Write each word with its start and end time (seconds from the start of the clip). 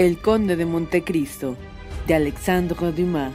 El 0.00 0.16
Conde 0.16 0.56
de 0.56 0.64
Montecristo, 0.64 1.58
de 2.06 2.14
Alexandre 2.14 2.90
Dumas. 2.92 3.34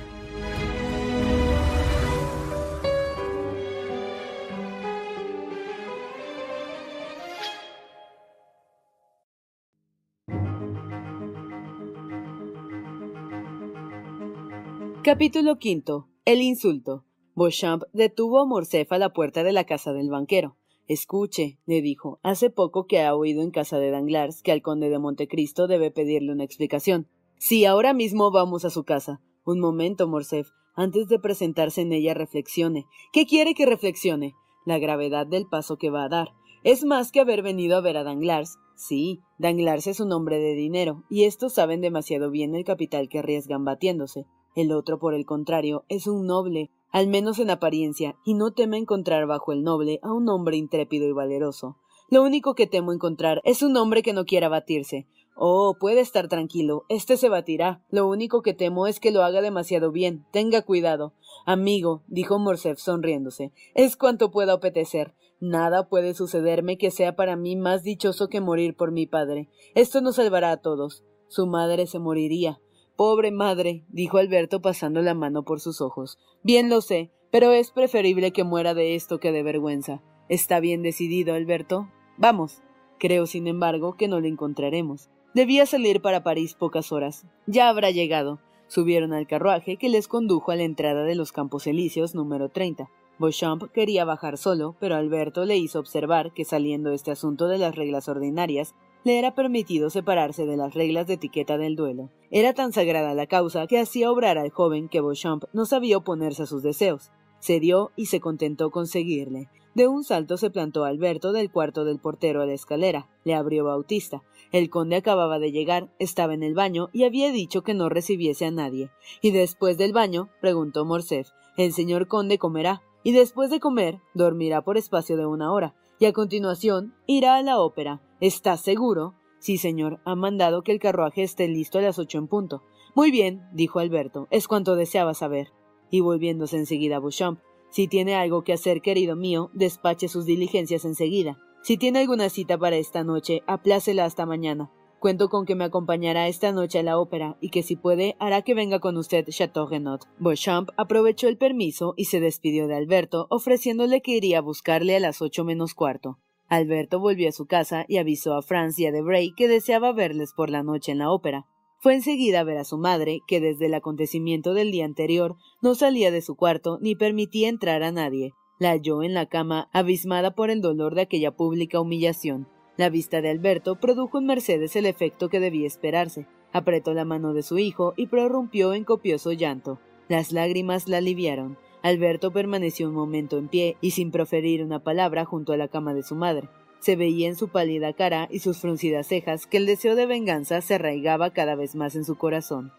Capítulo 15.04 15.60
V. 15.64 16.06
El 16.26 16.42
insulto. 16.42 17.06
Beauchamp 17.36 17.84
detuvo 17.94 18.40
a 18.40 18.46
Morcerf 18.48 18.92
a 18.92 18.98
la 18.98 19.14
puerta 19.14 19.44
de 19.44 19.52
la 19.52 19.66
casa 19.66 19.94
del 19.94 20.10
banquero. 20.10 20.58
Escuche, 20.88 21.58
le 21.66 21.82
dijo, 21.82 22.20
hace 22.22 22.52
poco 22.52 22.86
que 22.86 23.02
ha 23.02 23.16
oído 23.16 23.42
en 23.42 23.50
casa 23.50 23.80
de 23.80 23.90
Danglars 23.90 24.44
que 24.44 24.52
al 24.52 24.62
conde 24.62 24.90
de 24.90 25.00
Montecristo 25.00 25.68
debe 25.68 25.90
pedirle 25.90 26.32
una 26.32 26.44
explicación. 26.44 27.08
Sí, 27.38 27.66
ahora 27.66 27.94
mismo 27.94 28.30
vamos 28.32 28.66
a 28.66 28.70
su 28.70 28.84
casa. 28.84 29.22
Un 29.46 29.60
momento, 29.60 30.08
Morcerf. 30.08 30.50
Antes 30.76 31.08
de 31.08 31.20
presentarse 31.20 31.82
en 31.82 31.92
ella, 31.92 32.14
reflexione. 32.14 32.86
¿Qué 33.12 33.26
quiere 33.26 33.54
que 33.54 33.66
reflexione? 33.66 34.34
La 34.66 34.78
gravedad 34.78 35.26
del 35.26 35.48
paso 35.48 35.78
que 35.78 35.90
va 35.90 36.04
a 36.04 36.10
dar. 36.10 36.30
Es 36.64 36.84
más 36.84 37.12
que 37.12 37.20
haber 37.20 37.42
venido 37.42 37.78
a 37.78 37.82
ver 37.82 37.98
a 37.98 38.04
Danglars. 38.04 38.58
Sí, 38.76 39.22
Danglars 39.40 39.88
es 39.88 40.00
un 40.00 40.12
hombre 40.12 40.38
de 40.40 40.54
dinero, 40.54 41.04
y 41.10 41.24
estos 41.24 41.54
saben 41.54 41.82
demasiado 41.82 42.30
bien 42.30 42.56
el 42.56 42.66
capital 42.66 43.08
que 43.08 43.20
arriesgan 43.20 43.64
batiéndose. 43.64 44.26
El 44.56 44.72
otro, 44.72 45.00
por 45.00 45.14
el 45.14 45.26
contrario, 45.26 45.86
es 45.90 46.08
un 46.08 46.26
noble, 46.28 46.72
al 46.96 47.08
menos 47.08 47.40
en 47.40 47.50
apariencia, 47.50 48.16
y 48.24 48.36
no 48.36 48.54
teme 48.54 48.78
encontrar 48.78 49.28
bajo 49.28 49.52
el 49.52 49.64
noble 49.64 50.00
a 50.02 50.14
un 50.14 50.30
hombre 50.30 50.56
intrépido 50.56 51.06
y 51.06 51.12
valeroso. 51.12 51.76
Lo 52.10 52.24
único 52.24 52.56
que 52.56 52.68
temo 52.68 52.94
encontrar 52.94 53.42
es 53.44 53.64
un 53.64 53.76
hombre 53.76 54.02
que 54.02 54.14
no 54.14 54.24
quiera 54.24 54.48
batirse. 54.48 55.06
Oh, 55.36 55.76
puede 55.78 56.00
estar 56.00 56.30
tranquilo, 56.30 56.86
este 56.88 57.18
se 57.18 57.28
batirá. 57.28 57.84
Lo 57.90 58.08
único 58.08 58.42
que 58.42 58.54
temo 58.54 58.88
es 58.88 59.02
que 59.02 59.12
lo 59.12 59.24
haga 59.24 59.42
demasiado 59.42 59.92
bien. 59.92 60.26
Tenga 60.32 60.62
cuidado. 60.62 61.14
Amigo, 61.46 62.04
dijo 62.08 62.40
Morcerf 62.40 62.80
sonriéndose, 62.80 63.52
es 63.74 63.98
cuanto 63.98 64.32
pueda 64.32 64.54
apetecer. 64.54 65.16
Nada 65.42 65.90
puede 65.90 66.14
sucederme 66.14 66.78
que 66.78 66.92
sea 66.92 67.18
para 67.18 67.36
mí 67.36 67.58
más 67.58 67.84
dichoso 67.84 68.30
que 68.30 68.40
morir 68.40 68.74
por 68.74 68.94
mi 68.94 69.06
padre. 69.06 69.50
Esto 69.74 70.00
nos 70.00 70.16
salvará 70.16 70.52
a 70.52 70.62
todos. 70.62 71.04
Su 71.28 71.46
madre 71.46 71.88
se 71.88 72.00
moriría. 72.00 72.62
Pobre 72.96 73.32
madre, 73.32 73.84
dijo 73.90 74.18
Alberto 74.18 74.62
pasando 74.62 75.02
la 75.02 75.14
mano 75.14 75.44
por 75.44 75.60
sus 75.60 75.82
ojos. 75.82 76.18
Bien 76.44 76.70
lo 76.70 76.80
sé, 76.80 77.12
pero 77.30 77.52
es 77.52 77.72
preferible 77.72 78.32
que 78.32 78.46
muera 78.46 78.74
de 78.74 78.96
esto 78.96 79.20
que 79.20 79.34
de 79.34 79.44
vergüenza. 79.44 80.02
¿Está 80.30 80.62
bien 80.62 80.82
decidido, 80.82 81.34
Alberto? 81.34 81.90
Vamos. 82.18 82.62
Creo, 82.98 83.26
sin 83.26 83.48
embargo, 83.48 83.98
que 83.98 84.08
no 84.08 84.22
le 84.22 84.30
encontraremos. 84.30 85.10
Debía 85.34 85.66
salir 85.66 86.02
para 86.02 86.24
París 86.24 86.54
pocas 86.54 86.94
horas. 86.94 87.26
Ya 87.46 87.68
habrá 87.68 87.92
llegado. 87.92 88.40
Subieron 88.68 89.12
al 89.12 89.28
carruaje 89.28 89.76
que 89.76 89.90
les 89.90 90.08
condujo 90.08 90.52
a 90.52 90.56
la 90.56 90.64
entrada 90.64 91.04
de 91.04 91.16
los 91.16 91.34
Campos 91.34 91.68
Elíseos 91.68 92.16
número 92.16 92.48
30. 92.48 92.90
Beauchamp 93.20 93.64
quería 93.74 94.06
bajar 94.06 94.38
solo, 94.38 94.76
pero 94.80 94.96
Alberto 94.96 95.44
le 95.44 95.58
hizo 95.58 95.80
observar 95.80 96.32
que 96.34 96.46
saliendo 96.46 96.92
este 96.92 97.12
asunto 97.12 97.50
de 97.50 97.58
las 97.58 97.76
reglas 97.76 98.08
ordinarias, 98.08 98.76
le 99.06 99.20
era 99.20 99.36
permitido 99.36 99.92
separarse 99.92 100.48
de 100.48 100.58
las 100.58 100.74
reglas 100.74 101.06
de 101.06 101.14
etiqueta 101.14 101.58
del 101.60 101.76
duelo. 101.76 102.10
Era 102.32 102.54
tan 102.54 102.74
sagrada 102.74 103.14
la 103.14 103.28
causa 103.28 103.68
que 103.68 103.80
hacía 103.80 104.12
obrar 104.12 104.40
al 104.40 104.50
joven 104.50 104.90
que 104.90 105.00
Beauchamp 105.00 105.44
no 105.54 105.66
sabía 105.66 105.98
oponerse 105.98 106.44
a 106.44 106.48
sus 106.48 106.64
deseos. 106.64 107.12
Cedió 107.40 107.92
y 107.96 108.08
se 108.08 108.20
contentó 108.20 108.72
con 108.72 108.88
seguirle. 108.88 109.48
De 109.76 109.88
un 109.88 110.04
salto 110.04 110.38
se 110.38 110.50
plantó 110.50 110.86
Alberto 110.86 111.34
del 111.34 111.52
cuarto 111.52 111.86
del 111.86 112.00
portero 112.00 112.42
a 112.42 112.48
la 112.48 112.54
escalera. 112.54 113.08
Le 113.24 113.36
abrió 113.36 113.66
Bautista. 113.66 114.24
El 114.52 114.72
conde 114.72 114.96
acababa 114.96 115.38
de 115.38 115.52
llegar, 115.52 115.92
estaba 116.00 116.34
en 116.34 116.42
el 116.42 116.56
baño 116.56 116.90
y 116.92 117.04
había 117.04 117.32
dicho 117.32 117.62
que 117.62 117.76
no 117.76 117.90
recibiese 117.90 118.46
a 118.46 118.52
nadie. 118.52 118.90
Y 119.22 119.30
después 119.30 119.78
del 119.78 119.94
baño, 119.94 120.30
preguntó 120.42 120.84
Morcerf, 120.84 121.30
el 121.58 121.74
señor 121.74 122.08
conde 122.08 122.40
comerá, 122.40 122.82
y 123.04 123.12
después 123.12 123.52
de 123.52 123.60
comer, 123.60 124.00
dormirá 124.16 124.64
por 124.64 124.78
espacio 124.78 125.16
de 125.16 125.28
una 125.28 125.52
hora, 125.54 125.76
y 126.00 126.06
a 126.06 126.14
continuación 126.14 126.96
irá 127.06 127.36
a 127.36 127.44
la 127.44 127.60
ópera. 127.60 128.02
¿Estás 128.22 128.62
seguro? 128.62 129.16
Sí, 129.40 129.58
señor. 129.58 130.00
Ha 130.06 130.16
mandado 130.16 130.64
que 130.64 130.72
el 130.72 130.80
carruaje 130.80 131.24
esté 131.24 131.48
listo 131.48 131.80
a 131.80 131.82
las 131.82 132.00
ocho 132.00 132.18
en 132.18 132.28
punto. 132.28 132.64
Muy 132.96 133.12
bien, 133.12 133.42
dijo 133.54 133.80
Alberto. 133.80 134.28
Es 134.32 134.48
cuanto 134.48 134.76
deseaba 134.76 135.14
saber. 135.14 135.50
Y 135.92 136.00
volviéndose 136.00 136.58
enseguida 136.58 136.98
a 136.98 137.00
Beauchamp. 137.00 137.40
Si 137.70 137.88
tiene 137.88 138.16
algo 138.16 138.44
que 138.44 138.54
hacer, 138.54 138.82
querido 138.82 139.16
mío, 139.16 139.52
despache 139.54 140.08
sus 140.08 140.26
diligencias 140.26 140.86
enseguida. 140.86 141.38
Si 141.62 141.78
tiene 141.78 142.00
alguna 142.00 142.30
cita 142.30 142.58
para 142.58 142.78
esta 142.78 143.04
noche, 143.04 143.42
aplácela 143.48 144.06
hasta 144.06 144.26
mañana. 144.26 144.72
Cuento 145.00 145.30
con 145.30 145.46
que 145.46 145.56
me 145.56 145.66
acompañará 145.66 146.28
esta 146.28 146.52
noche 146.52 146.80
a 146.80 146.84
la 146.84 146.98
ópera 146.98 147.38
y 147.42 147.50
que 147.50 147.64
si 147.64 147.76
puede 147.76 148.16
hará 148.18 148.44
que 148.44 148.54
venga 148.54 148.80
con 148.80 148.98
usted 148.98 149.26
Chateau 149.28 149.68
Renaud. 149.68 150.00
Beauchamp 150.20 150.70
aprovechó 150.78 151.28
el 151.28 151.38
permiso 151.38 151.94
y 151.98 152.06
se 152.06 152.20
despidió 152.20 152.68
de 152.68 152.76
Alberto, 152.76 153.28
ofreciéndole 153.30 154.02
que 154.02 154.12
iría 154.12 154.40
a 154.40 154.42
buscarle 154.42 154.96
a 154.96 155.00
las 155.00 155.22
ocho 155.22 155.44
menos 155.44 155.74
cuarto. 155.74 156.18
Alberto 156.48 157.00
volvió 157.00 157.30
a 157.30 157.32
su 157.32 157.46
casa 157.46 157.86
y 157.88 157.98
avisó 157.98 158.36
a 158.36 158.42
Franz 158.42 158.78
y 158.80 158.86
a 158.86 158.92
Debray 158.92 159.34
que 159.36 159.48
deseaba 159.48 159.92
verles 159.94 160.34
por 160.36 160.50
la 160.50 160.64
noche 160.64 160.92
en 160.92 161.00
la 161.00 161.12
ópera. 161.12 161.48
Fue 161.80 161.94
enseguida 161.94 162.40
a 162.40 162.44
ver 162.44 162.58
a 162.58 162.64
su 162.64 162.78
madre, 162.78 163.20
que 163.28 163.40
desde 163.40 163.68
el 163.68 163.74
acontecimiento 163.74 164.54
del 164.54 164.72
día 164.72 164.86
anterior 164.86 165.36
no 165.62 165.76
salía 165.76 166.12
de 166.12 166.22
su 166.22 166.36
cuarto 166.36 166.80
ni 166.82 166.96
permitía 166.96 167.50
entrar 167.50 167.84
a 167.84 167.92
nadie. 167.92 168.34
La 168.58 168.70
halló 168.70 169.04
en 169.04 169.14
la 169.14 169.26
cama, 169.26 169.70
abismada 169.74 170.34
por 170.34 170.50
el 170.50 170.62
dolor 170.62 170.96
de 170.96 171.02
aquella 171.02 171.32
pública 171.36 171.80
humillación. 171.80 172.48
La 172.78 172.90
vista 172.90 173.22
de 173.22 173.30
Alberto 173.30 173.80
produjo 173.80 174.18
en 174.18 174.26
Mercedes 174.26 174.76
el 174.76 174.86
efecto 174.86 175.30
que 175.30 175.40
debía 175.40 175.68
esperarse. 175.68 176.28
Apretó 176.54 176.94
la 176.94 177.06
mano 177.06 177.34
de 177.34 177.44
su 177.44 177.58
hijo 177.58 177.94
y 177.98 178.08
prorrumpió 178.08 178.74
en 178.74 178.84
copioso 178.84 179.32
llanto. 179.32 179.80
Las 180.08 180.32
lágrimas 180.32 180.88
la 180.88 180.98
aliviaron. 180.98 181.58
Alberto 181.86 182.32
permaneció 182.32 182.88
un 182.90 182.96
momento 182.96 183.38
en 183.38 183.48
pie 183.48 183.78
y 183.80 183.92
sin 183.92 184.10
proferir 184.10 184.64
una 184.64 184.80
palabra 184.80 185.24
junto 185.24 185.54
a 185.54 185.58
la 185.58 185.68
cama 185.68 185.94
de 185.94 186.02
su 186.02 186.16
madre. 186.16 186.50
Se 186.80 186.96
veía 186.96 187.28
en 187.28 187.36
su 187.36 187.50
pálida 187.50 187.94
cara 187.94 188.28
y 188.32 188.40
sus 188.40 188.58
fruncidas 188.58 189.06
cejas 189.06 189.46
que 189.46 189.58
el 189.58 189.68
deseo 189.68 189.96
de 189.96 190.08
venganza 190.08 190.62
se 190.62 190.74
arraigaba 190.74 191.30
cada 191.30 191.54
vez 191.54 191.76
más 191.76 191.96
en 191.96 192.04
su 192.04 192.16
corazón. 192.16 192.72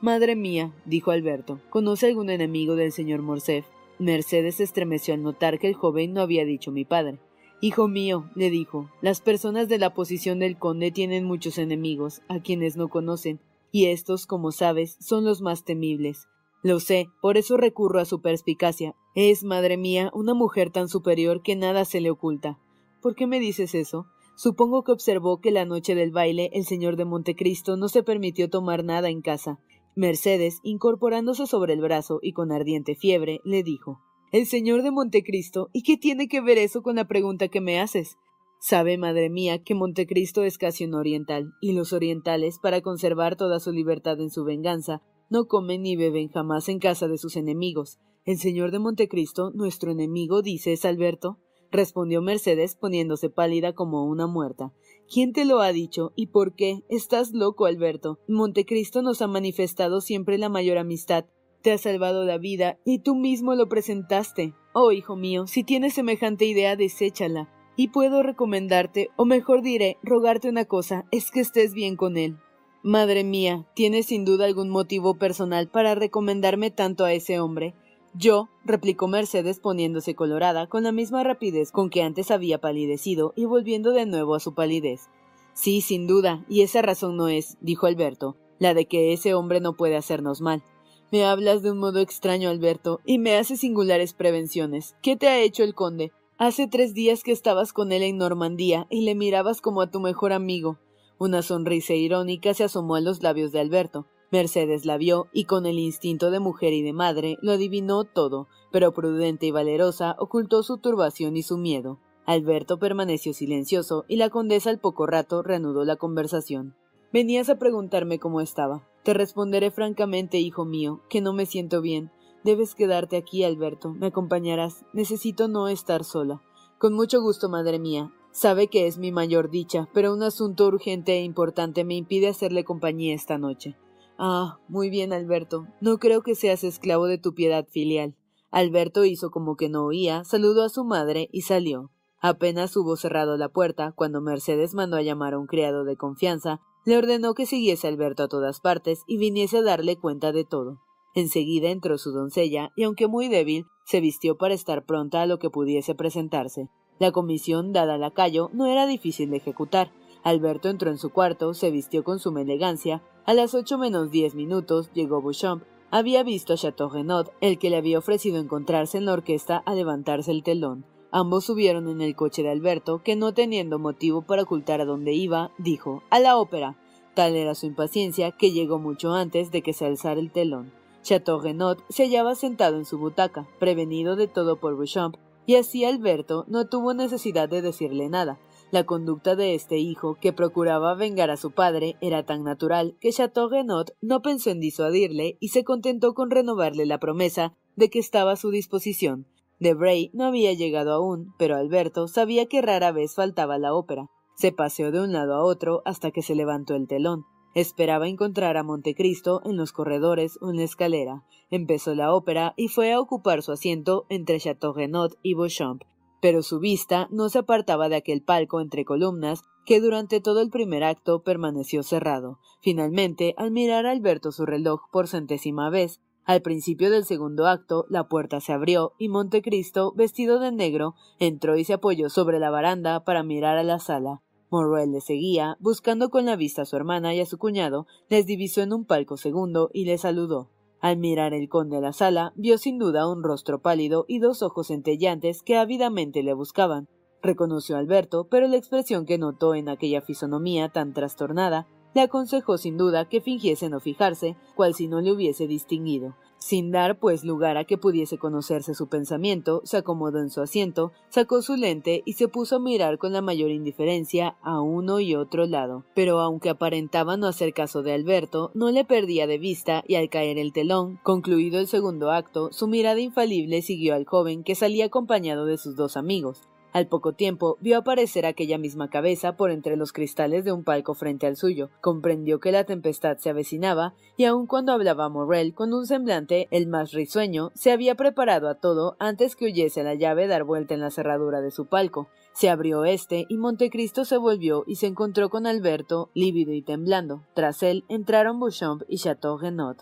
Madre 0.00 0.36
mía, 0.36 0.72
dijo 0.86 1.10
Alberto, 1.10 1.60
¿conoce 1.68 2.06
algún 2.06 2.30
enemigo 2.30 2.76
del 2.76 2.92
señor 2.92 3.20
Morcerf? 3.20 3.66
Mercedes 3.98 4.58
estremeció 4.58 5.12
al 5.12 5.22
notar 5.22 5.58
que 5.58 5.68
el 5.68 5.74
joven 5.74 6.14
no 6.14 6.22
había 6.22 6.46
dicho 6.46 6.72
mi 6.72 6.86
padre. 6.86 7.18
Hijo 7.60 7.88
mío, 7.88 8.30
le 8.34 8.48
dijo, 8.48 8.90
las 9.02 9.20
personas 9.20 9.68
de 9.68 9.76
la 9.76 9.92
posición 9.92 10.38
del 10.38 10.56
conde 10.56 10.90
tienen 10.90 11.24
muchos 11.24 11.58
enemigos, 11.58 12.22
a 12.28 12.40
quienes 12.40 12.78
no 12.78 12.88
conocen, 12.88 13.38
y 13.70 13.88
estos, 13.88 14.24
como 14.24 14.50
sabes, 14.50 14.96
son 14.98 15.26
los 15.26 15.42
más 15.42 15.62
temibles. 15.62 16.26
Lo 16.62 16.80
sé, 16.80 17.08
por 17.20 17.36
eso 17.36 17.56
recurro 17.56 18.00
a 18.00 18.04
su 18.04 18.20
perspicacia. 18.20 18.94
Es, 19.14 19.44
madre 19.44 19.76
mía, 19.76 20.10
una 20.14 20.34
mujer 20.34 20.70
tan 20.70 20.88
superior 20.88 21.42
que 21.42 21.56
nada 21.56 21.84
se 21.84 22.00
le 22.00 22.10
oculta. 22.10 22.58
¿Por 23.00 23.14
qué 23.14 23.26
me 23.26 23.38
dices 23.38 23.74
eso? 23.74 24.06
Supongo 24.36 24.84
que 24.84 24.92
observó 24.92 25.40
que 25.40 25.50
la 25.50 25.64
noche 25.64 25.94
del 25.94 26.10
baile 26.10 26.50
el 26.52 26.64
señor 26.64 26.96
de 26.96 27.06
Montecristo 27.06 27.76
no 27.76 27.88
se 27.88 28.02
permitió 28.02 28.50
tomar 28.50 28.84
nada 28.84 29.08
en 29.08 29.22
casa. 29.22 29.58
Mercedes, 29.94 30.60
incorporándose 30.62 31.46
sobre 31.46 31.72
el 31.72 31.80
brazo 31.80 32.18
y 32.20 32.32
con 32.32 32.52
ardiente 32.52 32.96
fiebre, 32.96 33.40
le 33.44 33.62
dijo 33.62 34.00
El 34.32 34.44
señor 34.44 34.82
de 34.82 34.90
Montecristo, 34.90 35.70
¿y 35.72 35.82
qué 35.82 35.96
tiene 35.96 36.28
que 36.28 36.42
ver 36.42 36.58
eso 36.58 36.82
con 36.82 36.96
la 36.96 37.08
pregunta 37.08 37.48
que 37.48 37.62
me 37.62 37.80
haces? 37.80 38.18
Sabe, 38.58 38.98
madre 38.98 39.30
mía, 39.30 39.62
que 39.62 39.74
Montecristo 39.74 40.42
es 40.42 40.58
casi 40.58 40.84
un 40.84 40.94
oriental, 40.94 41.54
y 41.62 41.72
los 41.72 41.94
orientales, 41.94 42.58
para 42.58 42.82
conservar 42.82 43.36
toda 43.36 43.58
su 43.58 43.72
libertad 43.72 44.20
en 44.20 44.30
su 44.30 44.44
venganza, 44.44 45.02
no 45.30 45.46
comen 45.46 45.82
ni 45.82 45.96
beben 45.96 46.28
jamás 46.28 46.68
en 46.68 46.78
casa 46.78 47.08
de 47.08 47.18
sus 47.18 47.36
enemigos. 47.36 47.98
El 48.24 48.38
señor 48.38 48.70
de 48.70 48.78
Montecristo, 48.78 49.50
nuestro 49.52 49.92
enemigo, 49.92 50.42
dices, 50.42 50.84
Alberto 50.84 51.38
respondió 51.70 52.22
Mercedes 52.22 52.76
poniéndose 52.76 53.30
pálida 53.30 53.72
como 53.72 54.04
una 54.06 54.26
muerta. 54.26 54.72
¿Quién 55.12 55.32
te 55.32 55.44
lo 55.44 55.60
ha 55.60 55.72
dicho 55.72 56.12
y 56.16 56.28
por 56.28 56.54
qué? 56.54 56.82
Estás 56.88 57.32
loco, 57.32 57.66
Alberto. 57.66 58.18
Montecristo 58.28 59.02
nos 59.02 59.22
ha 59.22 59.28
manifestado 59.28 60.00
siempre 60.00 60.38
la 60.38 60.48
mayor 60.48 60.78
amistad. 60.78 61.26
Te 61.62 61.72
ha 61.72 61.78
salvado 61.78 62.24
la 62.24 62.38
vida 62.38 62.78
y 62.84 63.00
tú 63.00 63.14
mismo 63.14 63.54
lo 63.54 63.68
presentaste. 63.68 64.54
Oh, 64.72 64.92
hijo 64.92 65.16
mío, 65.16 65.46
si 65.46 65.64
tienes 65.64 65.94
semejante 65.94 66.44
idea, 66.44 66.76
deséchala. 66.76 67.52
Y 67.76 67.88
puedo 67.88 68.22
recomendarte, 68.22 69.10
o 69.16 69.26
mejor 69.26 69.62
diré, 69.62 69.98
rogarte 70.02 70.48
una 70.48 70.64
cosa, 70.64 71.06
es 71.10 71.30
que 71.30 71.40
estés 71.40 71.74
bien 71.74 71.96
con 71.96 72.16
él. 72.16 72.38
Madre 72.86 73.24
mía, 73.24 73.66
¿tienes 73.74 74.06
sin 74.06 74.24
duda 74.24 74.44
algún 74.44 74.68
motivo 74.68 75.14
personal 75.14 75.66
para 75.66 75.96
recomendarme 75.96 76.70
tanto 76.70 77.04
a 77.04 77.12
ese 77.12 77.40
hombre? 77.40 77.74
Yo, 78.14 78.48
replicó 78.64 79.08
Mercedes 79.08 79.58
poniéndose 79.58 80.14
colorada 80.14 80.68
con 80.68 80.84
la 80.84 80.92
misma 80.92 81.24
rapidez 81.24 81.72
con 81.72 81.90
que 81.90 82.04
antes 82.04 82.30
había 82.30 82.60
palidecido 82.60 83.32
y 83.34 83.44
volviendo 83.44 83.90
de 83.90 84.06
nuevo 84.06 84.36
a 84.36 84.40
su 84.40 84.54
palidez. 84.54 85.08
Sí, 85.52 85.80
sin 85.80 86.06
duda, 86.06 86.44
y 86.48 86.60
esa 86.60 86.80
razón 86.80 87.16
no 87.16 87.26
es, 87.26 87.58
dijo 87.60 87.88
Alberto, 87.88 88.36
la 88.60 88.72
de 88.72 88.86
que 88.86 89.12
ese 89.12 89.34
hombre 89.34 89.58
no 89.58 89.72
puede 89.72 89.96
hacernos 89.96 90.40
mal. 90.40 90.62
Me 91.10 91.24
hablas 91.24 91.62
de 91.62 91.72
un 91.72 91.78
modo 91.78 91.98
extraño, 91.98 92.50
Alberto, 92.50 93.00
y 93.04 93.18
me 93.18 93.36
haces 93.36 93.58
singulares 93.58 94.12
prevenciones. 94.12 94.94
¿Qué 95.02 95.16
te 95.16 95.26
ha 95.26 95.40
hecho 95.40 95.64
el 95.64 95.74
conde? 95.74 96.12
Hace 96.38 96.68
tres 96.68 96.94
días 96.94 97.24
que 97.24 97.32
estabas 97.32 97.72
con 97.72 97.90
él 97.90 98.04
en 98.04 98.16
Normandía 98.16 98.86
y 98.90 99.00
le 99.00 99.16
mirabas 99.16 99.60
como 99.60 99.80
a 99.80 99.90
tu 99.90 99.98
mejor 99.98 100.32
amigo. 100.32 100.78
Una 101.18 101.40
sonrisa 101.40 101.94
irónica 101.94 102.52
se 102.52 102.64
asomó 102.64 102.96
a 102.96 103.00
los 103.00 103.22
labios 103.22 103.50
de 103.50 103.60
Alberto. 103.60 104.06
Mercedes 104.30 104.84
la 104.84 104.98
vio 104.98 105.28
y 105.32 105.44
con 105.44 105.64
el 105.64 105.78
instinto 105.78 106.30
de 106.30 106.40
mujer 106.40 106.74
y 106.74 106.82
de 106.82 106.92
madre 106.92 107.38
lo 107.40 107.52
adivinó 107.52 108.04
todo, 108.04 108.48
pero 108.70 108.92
prudente 108.92 109.46
y 109.46 109.50
valerosa 109.50 110.16
ocultó 110.18 110.62
su 110.62 110.76
turbación 110.76 111.36
y 111.36 111.42
su 111.42 111.56
miedo. 111.56 112.00
Alberto 112.26 112.78
permaneció 112.78 113.32
silencioso 113.32 114.04
y 114.08 114.16
la 114.16 114.28
condesa 114.28 114.68
al 114.68 114.78
poco 114.78 115.06
rato 115.06 115.42
reanudó 115.42 115.84
la 115.84 115.96
conversación. 115.96 116.74
Venías 117.12 117.48
a 117.48 117.58
preguntarme 117.58 118.18
cómo 118.18 118.42
estaba. 118.42 118.86
Te 119.02 119.14
responderé 119.14 119.70
francamente, 119.70 120.38
hijo 120.38 120.64
mío, 120.64 121.00
que 121.08 121.22
no 121.22 121.32
me 121.32 121.46
siento 121.46 121.80
bien. 121.80 122.10
Debes 122.44 122.74
quedarte 122.74 123.16
aquí, 123.16 123.42
Alberto. 123.42 123.94
Me 123.94 124.08
acompañarás. 124.08 124.84
Necesito 124.92 125.48
no 125.48 125.68
estar 125.68 126.04
sola. 126.04 126.42
Con 126.78 126.92
mucho 126.92 127.22
gusto, 127.22 127.48
madre 127.48 127.78
mía. 127.78 128.12
Sabe 128.36 128.68
que 128.68 128.86
es 128.86 128.98
mi 128.98 129.12
mayor 129.12 129.48
dicha, 129.48 129.88
pero 129.94 130.12
un 130.12 130.22
asunto 130.22 130.66
urgente 130.66 131.14
e 131.14 131.22
importante 131.22 131.84
me 131.84 131.94
impide 131.94 132.28
hacerle 132.28 132.64
compañía 132.64 133.14
esta 133.14 133.38
noche. 133.38 133.78
Ah, 134.18 134.58
muy 134.68 134.90
bien, 134.90 135.14
Alberto. 135.14 135.66
No 135.80 135.96
creo 135.96 136.20
que 136.20 136.34
seas 136.34 136.62
esclavo 136.62 137.06
de 137.06 137.16
tu 137.16 137.32
piedad 137.32 137.66
filial. 137.66 138.14
Alberto 138.50 139.06
hizo 139.06 139.30
como 139.30 139.56
que 139.56 139.70
no 139.70 139.86
oía, 139.86 140.22
saludó 140.24 140.64
a 140.64 140.68
su 140.68 140.84
madre 140.84 141.30
y 141.32 141.40
salió. 141.40 141.90
Apenas 142.20 142.76
hubo 142.76 142.96
cerrado 142.96 143.38
la 143.38 143.48
puerta, 143.48 143.92
cuando 143.92 144.20
Mercedes 144.20 144.74
mandó 144.74 144.98
a 144.98 145.02
llamar 145.02 145.32
a 145.32 145.38
un 145.38 145.46
criado 145.46 145.84
de 145.84 145.96
confianza, 145.96 146.60
le 146.84 146.98
ordenó 146.98 147.32
que 147.32 147.46
siguiese 147.46 147.86
a 147.86 147.90
Alberto 147.90 148.24
a 148.24 148.28
todas 148.28 148.60
partes 148.60 149.00
y 149.06 149.16
viniese 149.16 149.56
a 149.56 149.62
darle 149.62 149.96
cuenta 149.96 150.32
de 150.32 150.44
todo. 150.44 150.82
Enseguida 151.14 151.70
entró 151.70 151.96
su 151.96 152.12
doncella, 152.12 152.70
y 152.76 152.82
aunque 152.82 153.06
muy 153.06 153.28
débil, 153.28 153.64
se 153.86 154.02
vistió 154.02 154.36
para 154.36 154.52
estar 154.52 154.84
pronta 154.84 155.22
a 155.22 155.26
lo 155.26 155.38
que 155.38 155.48
pudiese 155.48 155.94
presentarse. 155.94 156.68
La 156.98 157.12
comisión 157.12 157.72
dada 157.72 157.94
a 157.94 157.98
lacayo 157.98 158.50
no 158.52 158.66
era 158.66 158.86
difícil 158.86 159.30
de 159.30 159.36
ejecutar. 159.36 159.90
Alberto 160.22 160.68
entró 160.68 160.90
en 160.90 160.98
su 160.98 161.10
cuarto, 161.10 161.54
se 161.54 161.70
vistió 161.70 162.04
con 162.04 162.18
suma 162.18 162.40
elegancia, 162.40 163.02
a 163.26 163.34
las 163.34 163.54
ocho 163.54 163.76
menos 163.76 164.10
diez 164.10 164.34
minutos 164.34 164.90
llegó 164.92 165.20
Beauchamp. 165.20 165.64
Había 165.90 166.22
visto 166.22 166.52
a 166.52 166.56
Chateau 166.56 166.88
Renaud, 166.88 167.28
el 167.40 167.58
que 167.58 167.70
le 167.70 167.76
había 167.76 167.98
ofrecido 167.98 168.38
encontrarse 168.38 168.98
en 168.98 169.04
la 169.04 169.12
orquesta 169.12 169.58
a 169.58 169.74
levantarse 169.74 170.30
el 170.30 170.42
telón. 170.42 170.84
Ambos 171.10 171.44
subieron 171.44 171.88
en 171.88 172.00
el 172.00 172.16
coche 172.16 172.42
de 172.42 172.50
Alberto, 172.50 173.02
que 173.02 173.14
no 173.16 173.32
teniendo 173.34 173.78
motivo 173.78 174.22
para 174.22 174.42
ocultar 174.42 174.80
a 174.80 174.84
dónde 174.84 175.12
iba, 175.12 175.50
dijo 175.58 176.02
A 176.10 176.18
la 176.18 176.36
ópera. 176.36 176.76
Tal 177.14 177.36
era 177.36 177.54
su 177.54 177.66
impaciencia 177.66 178.32
que 178.32 178.52
llegó 178.52 178.78
mucho 178.78 179.12
antes 179.12 179.50
de 179.50 179.62
que 179.62 179.72
se 179.72 179.86
alzara 179.86 180.20
el 180.20 180.30
telón. 180.30 180.72
Chateau 181.02 181.40
Renaud 181.40 181.78
se 181.88 182.04
hallaba 182.04 182.34
sentado 182.34 182.76
en 182.76 182.84
su 182.84 182.98
butaca, 182.98 183.46
prevenido 183.58 184.16
de 184.16 184.26
todo 184.26 184.56
por 184.56 184.76
Beauchamp, 184.76 185.16
y 185.46 185.56
así 185.56 185.84
Alberto 185.84 186.44
no 186.48 186.68
tuvo 186.68 186.92
necesidad 186.94 187.48
de 187.48 187.62
decirle 187.62 188.08
nada. 188.08 188.38
La 188.72 188.84
conducta 188.84 189.36
de 189.36 189.54
este 189.54 189.78
hijo, 189.78 190.16
que 190.20 190.32
procuraba 190.32 190.94
vengar 190.94 191.30
a 191.30 191.36
su 191.36 191.52
padre, 191.52 191.96
era 192.00 192.24
tan 192.24 192.42
natural 192.42 192.96
que 193.00 193.12
Chateau 193.12 193.48
Renaud 193.48 193.86
no 194.00 194.22
pensó 194.22 194.50
en 194.50 194.58
disuadirle 194.58 195.36
y 195.38 195.48
se 195.48 195.62
contentó 195.62 196.14
con 196.14 196.30
renovarle 196.30 196.84
la 196.84 196.98
promesa 196.98 197.54
de 197.76 197.90
que 197.90 198.00
estaba 198.00 198.32
a 198.32 198.36
su 198.36 198.50
disposición. 198.50 199.26
Debray 199.60 200.10
no 200.12 200.24
había 200.24 200.52
llegado 200.52 200.92
aún, 200.92 201.32
pero 201.38 201.56
Alberto 201.56 202.08
sabía 202.08 202.46
que 202.46 202.60
rara 202.60 202.90
vez 202.90 203.14
faltaba 203.14 203.56
la 203.58 203.72
ópera. 203.72 204.10
Se 204.36 204.52
paseó 204.52 204.90
de 204.90 205.00
un 205.00 205.12
lado 205.12 205.34
a 205.34 205.44
otro 205.44 205.82
hasta 205.84 206.10
que 206.10 206.22
se 206.22 206.34
levantó 206.34 206.74
el 206.74 206.88
telón. 206.88 207.24
Esperaba 207.56 208.06
encontrar 208.06 208.58
a 208.58 208.62
Montecristo 208.62 209.40
en 209.46 209.56
los 209.56 209.72
corredores 209.72 210.38
o 210.42 210.50
en 210.50 210.56
la 210.56 210.64
escalera. 210.64 211.24
Empezó 211.50 211.94
la 211.94 212.12
ópera 212.12 212.52
y 212.54 212.68
fue 212.68 212.92
a 212.92 213.00
ocupar 213.00 213.42
su 213.42 213.50
asiento 213.50 214.04
entre 214.10 214.38
Chateau 214.38 214.74
Renaud 214.74 215.14
y 215.22 215.32
Beauchamp, 215.32 215.82
pero 216.20 216.42
su 216.42 216.60
vista 216.60 217.08
no 217.10 217.30
se 217.30 217.38
apartaba 217.38 217.88
de 217.88 217.96
aquel 217.96 218.20
palco 218.20 218.60
entre 218.60 218.84
columnas 218.84 219.42
que 219.64 219.80
durante 219.80 220.20
todo 220.20 220.42
el 220.42 220.50
primer 220.50 220.84
acto 220.84 221.22
permaneció 221.22 221.82
cerrado. 221.82 222.40
Finalmente, 222.60 223.32
al 223.38 223.52
mirar 223.52 223.86
a 223.86 223.92
Alberto 223.92 224.32
su 224.32 224.44
reloj 224.44 224.82
por 224.92 225.08
centésima 225.08 225.70
vez, 225.70 226.02
al 226.26 226.42
principio 226.42 226.90
del 226.90 227.06
segundo 227.06 227.46
acto, 227.46 227.86
la 227.88 228.06
puerta 228.06 228.38
se 228.42 228.52
abrió 228.52 228.92
y 228.98 229.08
Montecristo, 229.08 229.94
vestido 229.96 230.40
de 230.40 230.52
negro, 230.52 230.94
entró 231.18 231.56
y 231.56 231.64
se 231.64 231.72
apoyó 231.72 232.10
sobre 232.10 232.38
la 232.38 232.50
baranda 232.50 233.02
para 233.04 233.22
mirar 233.22 233.56
a 233.56 233.62
la 233.62 233.78
sala. 233.78 234.20
Morrel 234.50 234.92
le 234.92 235.00
seguía, 235.00 235.56
buscando 235.60 236.10
con 236.10 236.24
la 236.24 236.36
vista 236.36 236.62
a 236.62 236.64
su 236.64 236.76
hermana 236.76 237.14
y 237.14 237.20
a 237.20 237.26
su 237.26 237.38
cuñado, 237.38 237.86
les 238.08 238.26
divisó 238.26 238.62
en 238.62 238.72
un 238.72 238.84
palco 238.84 239.16
segundo 239.16 239.70
y 239.72 239.84
le 239.84 239.98
saludó. 239.98 240.50
Al 240.80 240.98
mirar 240.98 241.34
el 241.34 241.48
conde 241.48 241.78
a 241.78 241.80
la 241.80 241.92
sala, 241.92 242.32
vio 242.36 242.58
sin 242.58 242.78
duda 242.78 243.08
un 243.08 243.22
rostro 243.22 243.60
pálido 243.60 244.04
y 244.06 244.18
dos 244.18 244.42
ojos 244.42 244.68
centellantes 244.68 245.42
que 245.42 245.56
ávidamente 245.56 246.22
le 246.22 246.34
buscaban. 246.34 246.88
Reconoció 247.22 247.76
a 247.76 247.80
Alberto, 247.80 248.28
pero 248.30 248.46
la 248.46 248.56
expresión 248.56 249.04
que 249.04 249.18
notó 249.18 249.54
en 249.54 249.68
aquella 249.68 250.00
fisonomía 250.00 250.68
tan 250.68 250.92
trastornada 250.92 251.66
le 251.94 252.02
aconsejó 252.02 252.58
sin 252.58 252.76
duda 252.76 253.08
que 253.08 253.22
fingiese 253.22 253.70
no 253.70 253.80
fijarse, 253.80 254.36
cual 254.54 254.74
si 254.74 254.86
no 254.86 255.00
le 255.00 255.12
hubiese 255.12 255.46
distinguido. 255.46 256.14
Sin 256.38 256.70
dar, 256.70 256.98
pues, 256.98 257.24
lugar 257.24 257.56
a 257.56 257.64
que 257.64 257.78
pudiese 257.78 258.18
conocerse 258.18 258.74
su 258.74 258.88
pensamiento, 258.88 259.62
se 259.64 259.78
acomodó 259.78 260.20
en 260.20 260.30
su 260.30 260.40
asiento, 260.40 260.92
sacó 261.08 261.42
su 261.42 261.56
lente 261.56 262.02
y 262.04 262.12
se 262.12 262.28
puso 262.28 262.56
a 262.56 262.60
mirar 262.60 262.98
con 262.98 263.12
la 263.12 263.22
mayor 263.22 263.50
indiferencia 263.50 264.36
a 264.42 264.60
uno 264.60 265.00
y 265.00 265.14
otro 265.14 265.46
lado. 265.46 265.84
Pero 265.94 266.20
aunque 266.20 266.50
aparentaba 266.50 267.16
no 267.16 267.26
hacer 267.26 267.52
caso 267.52 267.82
de 267.82 267.92
Alberto, 267.92 268.50
no 268.54 268.70
le 268.70 268.84
perdía 268.84 269.26
de 269.26 269.38
vista 269.38 269.82
y 269.88 269.96
al 269.96 270.08
caer 270.08 270.38
el 270.38 270.52
telón, 270.52 271.00
concluido 271.02 271.58
el 271.58 271.66
segundo 271.66 272.10
acto, 272.10 272.52
su 272.52 272.68
mirada 272.68 273.00
infalible 273.00 273.62
siguió 273.62 273.94
al 273.94 274.06
joven 274.06 274.44
que 274.44 274.54
salía 274.54 274.86
acompañado 274.86 275.46
de 275.46 275.58
sus 275.58 275.74
dos 275.74 275.96
amigos. 275.96 276.42
Al 276.76 276.88
poco 276.88 277.14
tiempo 277.14 277.56
vio 277.62 277.78
aparecer 277.78 278.26
aquella 278.26 278.58
misma 278.58 278.90
cabeza 278.90 279.34
por 279.34 279.50
entre 279.50 279.78
los 279.78 279.94
cristales 279.94 280.44
de 280.44 280.52
un 280.52 280.62
palco 280.62 280.92
frente 280.92 281.26
al 281.26 281.38
suyo, 281.38 281.70
comprendió 281.80 282.38
que 282.38 282.52
la 282.52 282.64
tempestad 282.64 283.16
se 283.16 283.30
avecinaba, 283.30 283.94
y 284.18 284.24
aun 284.24 284.46
cuando 284.46 284.72
hablaba 284.72 285.08
Morrel 285.08 285.54
con 285.54 285.72
un 285.72 285.86
semblante 285.86 286.48
el 286.50 286.66
más 286.66 286.92
risueño, 286.92 287.50
se 287.54 287.72
había 287.72 287.94
preparado 287.94 288.46
a 288.50 288.56
todo 288.56 288.94
antes 288.98 289.36
que 289.36 289.46
oyese 289.46 289.84
la 289.84 289.94
llave 289.94 290.26
dar 290.26 290.44
vuelta 290.44 290.74
en 290.74 290.80
la 290.80 290.90
cerradura 290.90 291.40
de 291.40 291.50
su 291.50 291.64
palco. 291.64 292.08
Se 292.34 292.50
abrió 292.50 292.84
este 292.84 293.24
y 293.30 293.38
Montecristo 293.38 294.04
se 294.04 294.18
volvió 294.18 294.64
y 294.66 294.74
se 294.74 294.86
encontró 294.86 295.30
con 295.30 295.46
Alberto, 295.46 296.10
lívido 296.12 296.52
y 296.52 296.60
temblando. 296.60 297.22
Tras 297.32 297.62
él 297.62 297.84
entraron 297.88 298.38
Beauchamp 298.38 298.82
y 298.86 298.98
Chateau 298.98 299.38
Renaud. 299.38 299.76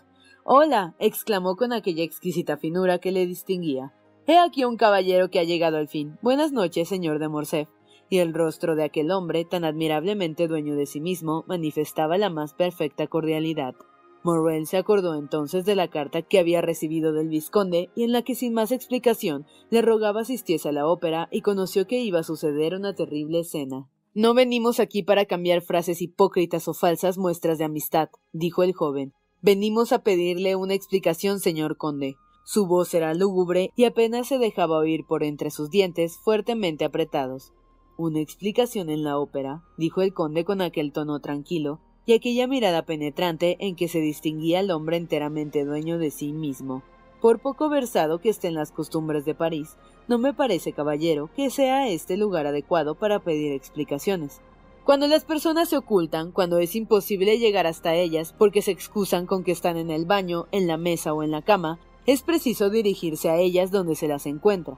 Hola. 0.45 0.95
exclamó 0.99 1.57
con 1.57 1.73
aquella 1.73 2.05
exquisita 2.05 2.55
finura 2.55 2.99
que 2.99 3.11
le 3.11 3.25
distinguía. 3.25 3.91
He 4.27 4.39
aquí 4.39 4.63
un 4.63 4.75
caballero 4.75 5.29
que 5.29 5.39
ha 5.39 5.43
llegado 5.43 5.77
al 5.77 5.87
fin. 5.87 6.17
Buenas 6.23 6.51
noches, 6.51 6.89
señor 6.89 7.19
de 7.19 7.29
Morcerf. 7.29 7.69
Y 8.09 8.17
el 8.19 8.33
rostro 8.33 8.75
de 8.75 8.83
aquel 8.83 9.11
hombre, 9.11 9.45
tan 9.45 9.63
admirablemente 9.63 10.47
dueño 10.47 10.75
de 10.75 10.87
sí 10.87 10.99
mismo, 10.99 11.43
manifestaba 11.47 12.17
la 12.17 12.31
más 12.31 12.55
perfecta 12.55 13.05
cordialidad. 13.05 13.75
Morrel 14.23 14.65
se 14.65 14.77
acordó 14.77 15.13
entonces 15.13 15.63
de 15.65 15.75
la 15.75 15.89
carta 15.89 16.23
que 16.23 16.39
había 16.39 16.61
recibido 16.61 17.13
del 17.13 17.29
vizconde 17.29 17.91
y 17.95 18.03
en 18.03 18.11
la 18.11 18.23
que 18.23 18.33
sin 18.33 18.53
más 18.55 18.71
explicación 18.71 19.45
le 19.69 19.83
rogaba 19.83 20.21
asistiese 20.21 20.69
a 20.69 20.71
la 20.71 20.87
ópera 20.87 21.27
y 21.31 21.41
conoció 21.41 21.85
que 21.85 21.99
iba 21.99 22.21
a 22.21 22.23
suceder 22.23 22.73
una 22.73 22.95
terrible 22.95 23.41
escena. 23.41 23.87
No 24.15 24.33
venimos 24.33 24.79
aquí 24.79 25.03
para 25.03 25.25
cambiar 25.25 25.61
frases 25.61 26.01
hipócritas 26.01 26.67
o 26.67 26.73
falsas 26.73 27.19
muestras 27.19 27.59
de 27.59 27.65
amistad, 27.65 28.09
dijo 28.33 28.63
el 28.63 28.73
joven. 28.73 29.13
Venimos 29.43 29.91
a 29.91 30.01
pedirle 30.01 30.55
una 30.55 30.73
explicación, 30.73 31.39
señor 31.39 31.77
conde. 31.77 32.15
Su 32.47 32.67
voz 32.67 32.93
era 32.93 33.15
lúgubre 33.15 33.73
y 33.75 33.85
apenas 33.85 34.27
se 34.27 34.37
dejaba 34.37 34.77
oír 34.77 35.03
por 35.03 35.23
entre 35.23 35.49
sus 35.49 35.71
dientes 35.71 36.19
fuertemente 36.19 36.85
apretados. 36.85 37.53
Una 37.97 38.19
explicación 38.19 38.91
en 38.91 39.03
la 39.03 39.17
ópera, 39.17 39.63
dijo 39.77 40.03
el 40.03 40.13
conde 40.13 40.45
con 40.45 40.61
aquel 40.61 40.91
tono 40.91 41.19
tranquilo, 41.21 41.79
y 42.05 42.13
aquella 42.13 42.45
mirada 42.45 42.83
penetrante 42.83 43.57
en 43.59 43.75
que 43.75 43.87
se 43.87 43.99
distinguía 43.99 44.59
el 44.59 44.69
hombre 44.69 44.97
enteramente 44.97 45.65
dueño 45.65 45.97
de 45.97 46.11
sí 46.11 46.33
mismo. 46.33 46.83
Por 47.19 47.39
poco 47.39 47.67
versado 47.67 48.19
que 48.19 48.29
esté 48.29 48.47
en 48.47 48.53
las 48.53 48.71
costumbres 48.71 49.25
de 49.25 49.33
París, 49.33 49.75
no 50.07 50.19
me 50.19 50.31
parece, 50.31 50.71
caballero, 50.71 51.31
que 51.35 51.49
sea 51.49 51.87
este 51.87 52.15
lugar 52.15 52.45
adecuado 52.45 52.93
para 52.93 53.21
pedir 53.21 53.53
explicaciones. 53.53 54.39
Cuando 54.83 55.07
las 55.07 55.25
personas 55.25 55.69
se 55.69 55.77
ocultan, 55.77 56.31
cuando 56.31 56.59
es 56.59 56.75
imposible 56.75 57.39
llegar 57.39 57.65
hasta 57.65 57.95
ellas 57.95 58.35
porque 58.37 58.61
se 58.61 58.69
excusan 58.69 59.25
con 59.25 59.43
que 59.43 59.51
están 59.51 59.77
en 59.77 59.89
el 59.89 60.05
baño, 60.05 60.45
en 60.51 60.67
la 60.67 60.77
mesa 60.77 61.11
o 61.11 61.23
en 61.23 61.31
la 61.31 61.41
cama, 61.41 61.79
es 62.05 62.21
preciso 62.21 62.69
dirigirse 62.69 63.29
a 63.29 63.37
ellas 63.37 63.71
donde 63.71 63.95
se 63.95 64.07
las 64.07 64.25
encuentra. 64.25 64.77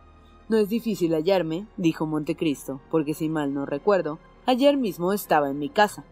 No 0.50 0.58
es 0.58 0.70
difícil 0.70 1.14
hallarme, 1.14 1.68
dijo 1.76 2.06
Montecristo, 2.06 2.80
porque 2.90 3.14
si 3.14 3.28
mal 3.28 3.54
no 3.54 3.66
recuerdo, 3.66 4.18
ayer 4.46 4.78
mismo 4.78 5.12
estaba 5.12 5.50
en 5.50 5.60
mi 5.60 5.70
casa. 5.70 6.06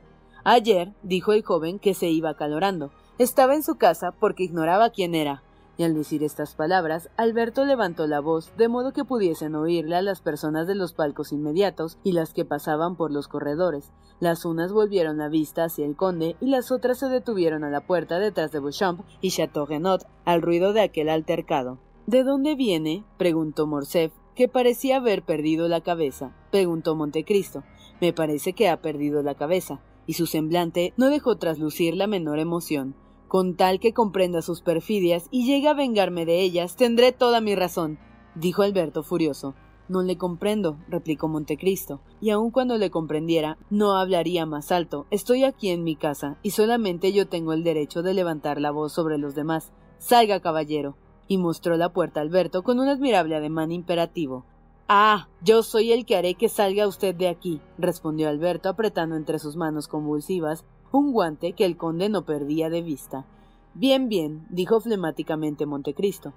Ayer, 0.43 0.93
dijo 1.03 1.31
el 1.31 1.43
joven 1.43 1.79
que 1.79 1.93
se 1.93 2.09
iba 2.09 2.35
calorando, 2.35 2.91
estaba 3.17 3.55
en 3.55 3.63
su 3.63 3.75
casa 3.75 4.11
porque 4.11 4.43
ignoraba 4.43 4.89
quién 4.89 5.15
era. 5.15 5.41
Y 5.77 5.83
al 5.83 5.93
decir 5.93 6.23
estas 6.23 6.55
palabras, 6.55 7.09
Alberto 7.17 7.65
levantó 7.65 8.07
la 8.07 8.21
voz 8.21 8.55
de 8.57 8.69
modo 8.69 8.93
que 8.93 9.03
pudiesen 9.03 9.55
oírla 9.55 10.01
las 10.01 10.21
personas 10.21 10.67
de 10.67 10.75
los 10.75 10.93
palcos 10.93 11.33
inmediatos 11.33 11.97
y 12.03 12.13
las 12.13 12.33
que 12.33 12.45
pasaban 12.45 12.95
por 12.95 13.11
los 13.11 13.27
corredores. 13.27 13.91
Las 14.19 14.45
unas 14.45 14.71
volvieron 14.71 15.17
la 15.17 15.27
vista 15.27 15.65
hacia 15.65 15.85
el 15.85 15.97
conde 15.97 16.37
y 16.39 16.47
las 16.47 16.71
otras 16.71 16.99
se 16.99 17.09
detuvieron 17.09 17.63
a 17.65 17.69
la 17.69 17.81
puerta 17.81 18.19
detrás 18.19 18.51
de 18.51 18.61
Beauchamp 18.61 19.01
y 19.19 19.31
Chateaugenot 19.31 20.07
al 20.23 20.41
ruido 20.41 20.71
de 20.71 20.81
aquel 20.81 21.09
altercado. 21.09 21.79
¿De 22.07 22.23
dónde 22.23 22.55
viene? 22.55 23.03
preguntó 23.17 23.67
Morcerf, 23.67 24.13
que 24.35 24.47
parecía 24.47 24.97
haber 24.97 25.23
perdido 25.23 25.67
la 25.67 25.81
cabeza. 25.81 26.35
Preguntó 26.51 26.95
Montecristo. 26.95 27.63
Me 27.99 28.13
parece 28.13 28.53
que 28.53 28.69
ha 28.69 28.81
perdido 28.81 29.23
la 29.23 29.35
cabeza 29.35 29.81
y 30.07 30.13
su 30.13 30.27
semblante 30.27 30.93
no 30.97 31.09
dejó 31.09 31.37
traslucir 31.37 31.95
la 31.95 32.07
menor 32.07 32.39
emoción. 32.39 32.95
Con 33.35 33.57
tal 33.57 33.81
que 33.81 33.91
comprenda 33.91 34.41
sus 34.41 34.61
perfidias 34.61 35.27
y 35.29 35.45
llegue 35.45 35.67
a 35.67 35.73
vengarme 35.73 36.25
de 36.25 36.39
ellas, 36.39 36.77
tendré 36.77 37.11
toda 37.11 37.41
mi 37.41 37.53
razón, 37.53 37.99
dijo 38.33 38.61
Alberto 38.61 39.03
furioso. 39.03 39.55
No 39.89 40.03
le 40.03 40.17
comprendo, 40.17 40.77
replicó 40.87 41.27
Montecristo, 41.27 41.99
y 42.21 42.29
aun 42.29 42.49
cuando 42.49 42.77
le 42.77 42.91
comprendiera, 42.91 43.57
no 43.69 43.97
hablaría 43.97 44.45
más 44.45 44.71
alto. 44.71 45.05
Estoy 45.11 45.43
aquí 45.43 45.67
en 45.71 45.83
mi 45.83 45.97
casa, 45.97 46.37
y 46.43 46.51
solamente 46.51 47.11
yo 47.11 47.27
tengo 47.27 47.51
el 47.51 47.65
derecho 47.65 48.03
de 48.03 48.13
levantar 48.13 48.61
la 48.61 48.71
voz 48.71 48.93
sobre 48.93 49.17
los 49.17 49.35
demás. 49.35 49.73
Salga, 49.97 50.39
caballero. 50.39 50.95
Y 51.27 51.37
mostró 51.37 51.75
la 51.75 51.91
puerta 51.91 52.21
a 52.21 52.23
Alberto 52.23 52.63
con 52.63 52.79
un 52.79 52.87
admirable 52.87 53.35
ademán 53.35 53.73
imperativo. 53.73 54.45
Ah, 54.87 55.27
yo 55.41 55.61
soy 55.61 55.91
el 55.91 56.05
que 56.05 56.15
haré 56.15 56.35
que 56.35 56.47
salga 56.47 56.87
usted 56.87 57.13
de 57.13 57.27
aquí, 57.27 57.59
respondió 57.77 58.29
Alberto 58.29 58.69
apretando 58.69 59.17
entre 59.17 59.39
sus 59.39 59.57
manos 59.57 59.89
convulsivas 59.89 60.63
un 60.95 61.11
guante 61.11 61.53
que 61.53 61.65
el 61.65 61.77
conde 61.77 62.09
no 62.09 62.23
perdía 62.23 62.69
de 62.69 62.81
vista. 62.81 63.25
Bien, 63.73 64.07
bien, 64.07 64.45
dijo 64.49 64.79
flemáticamente 64.79 65.65
Montecristo. 65.65 66.33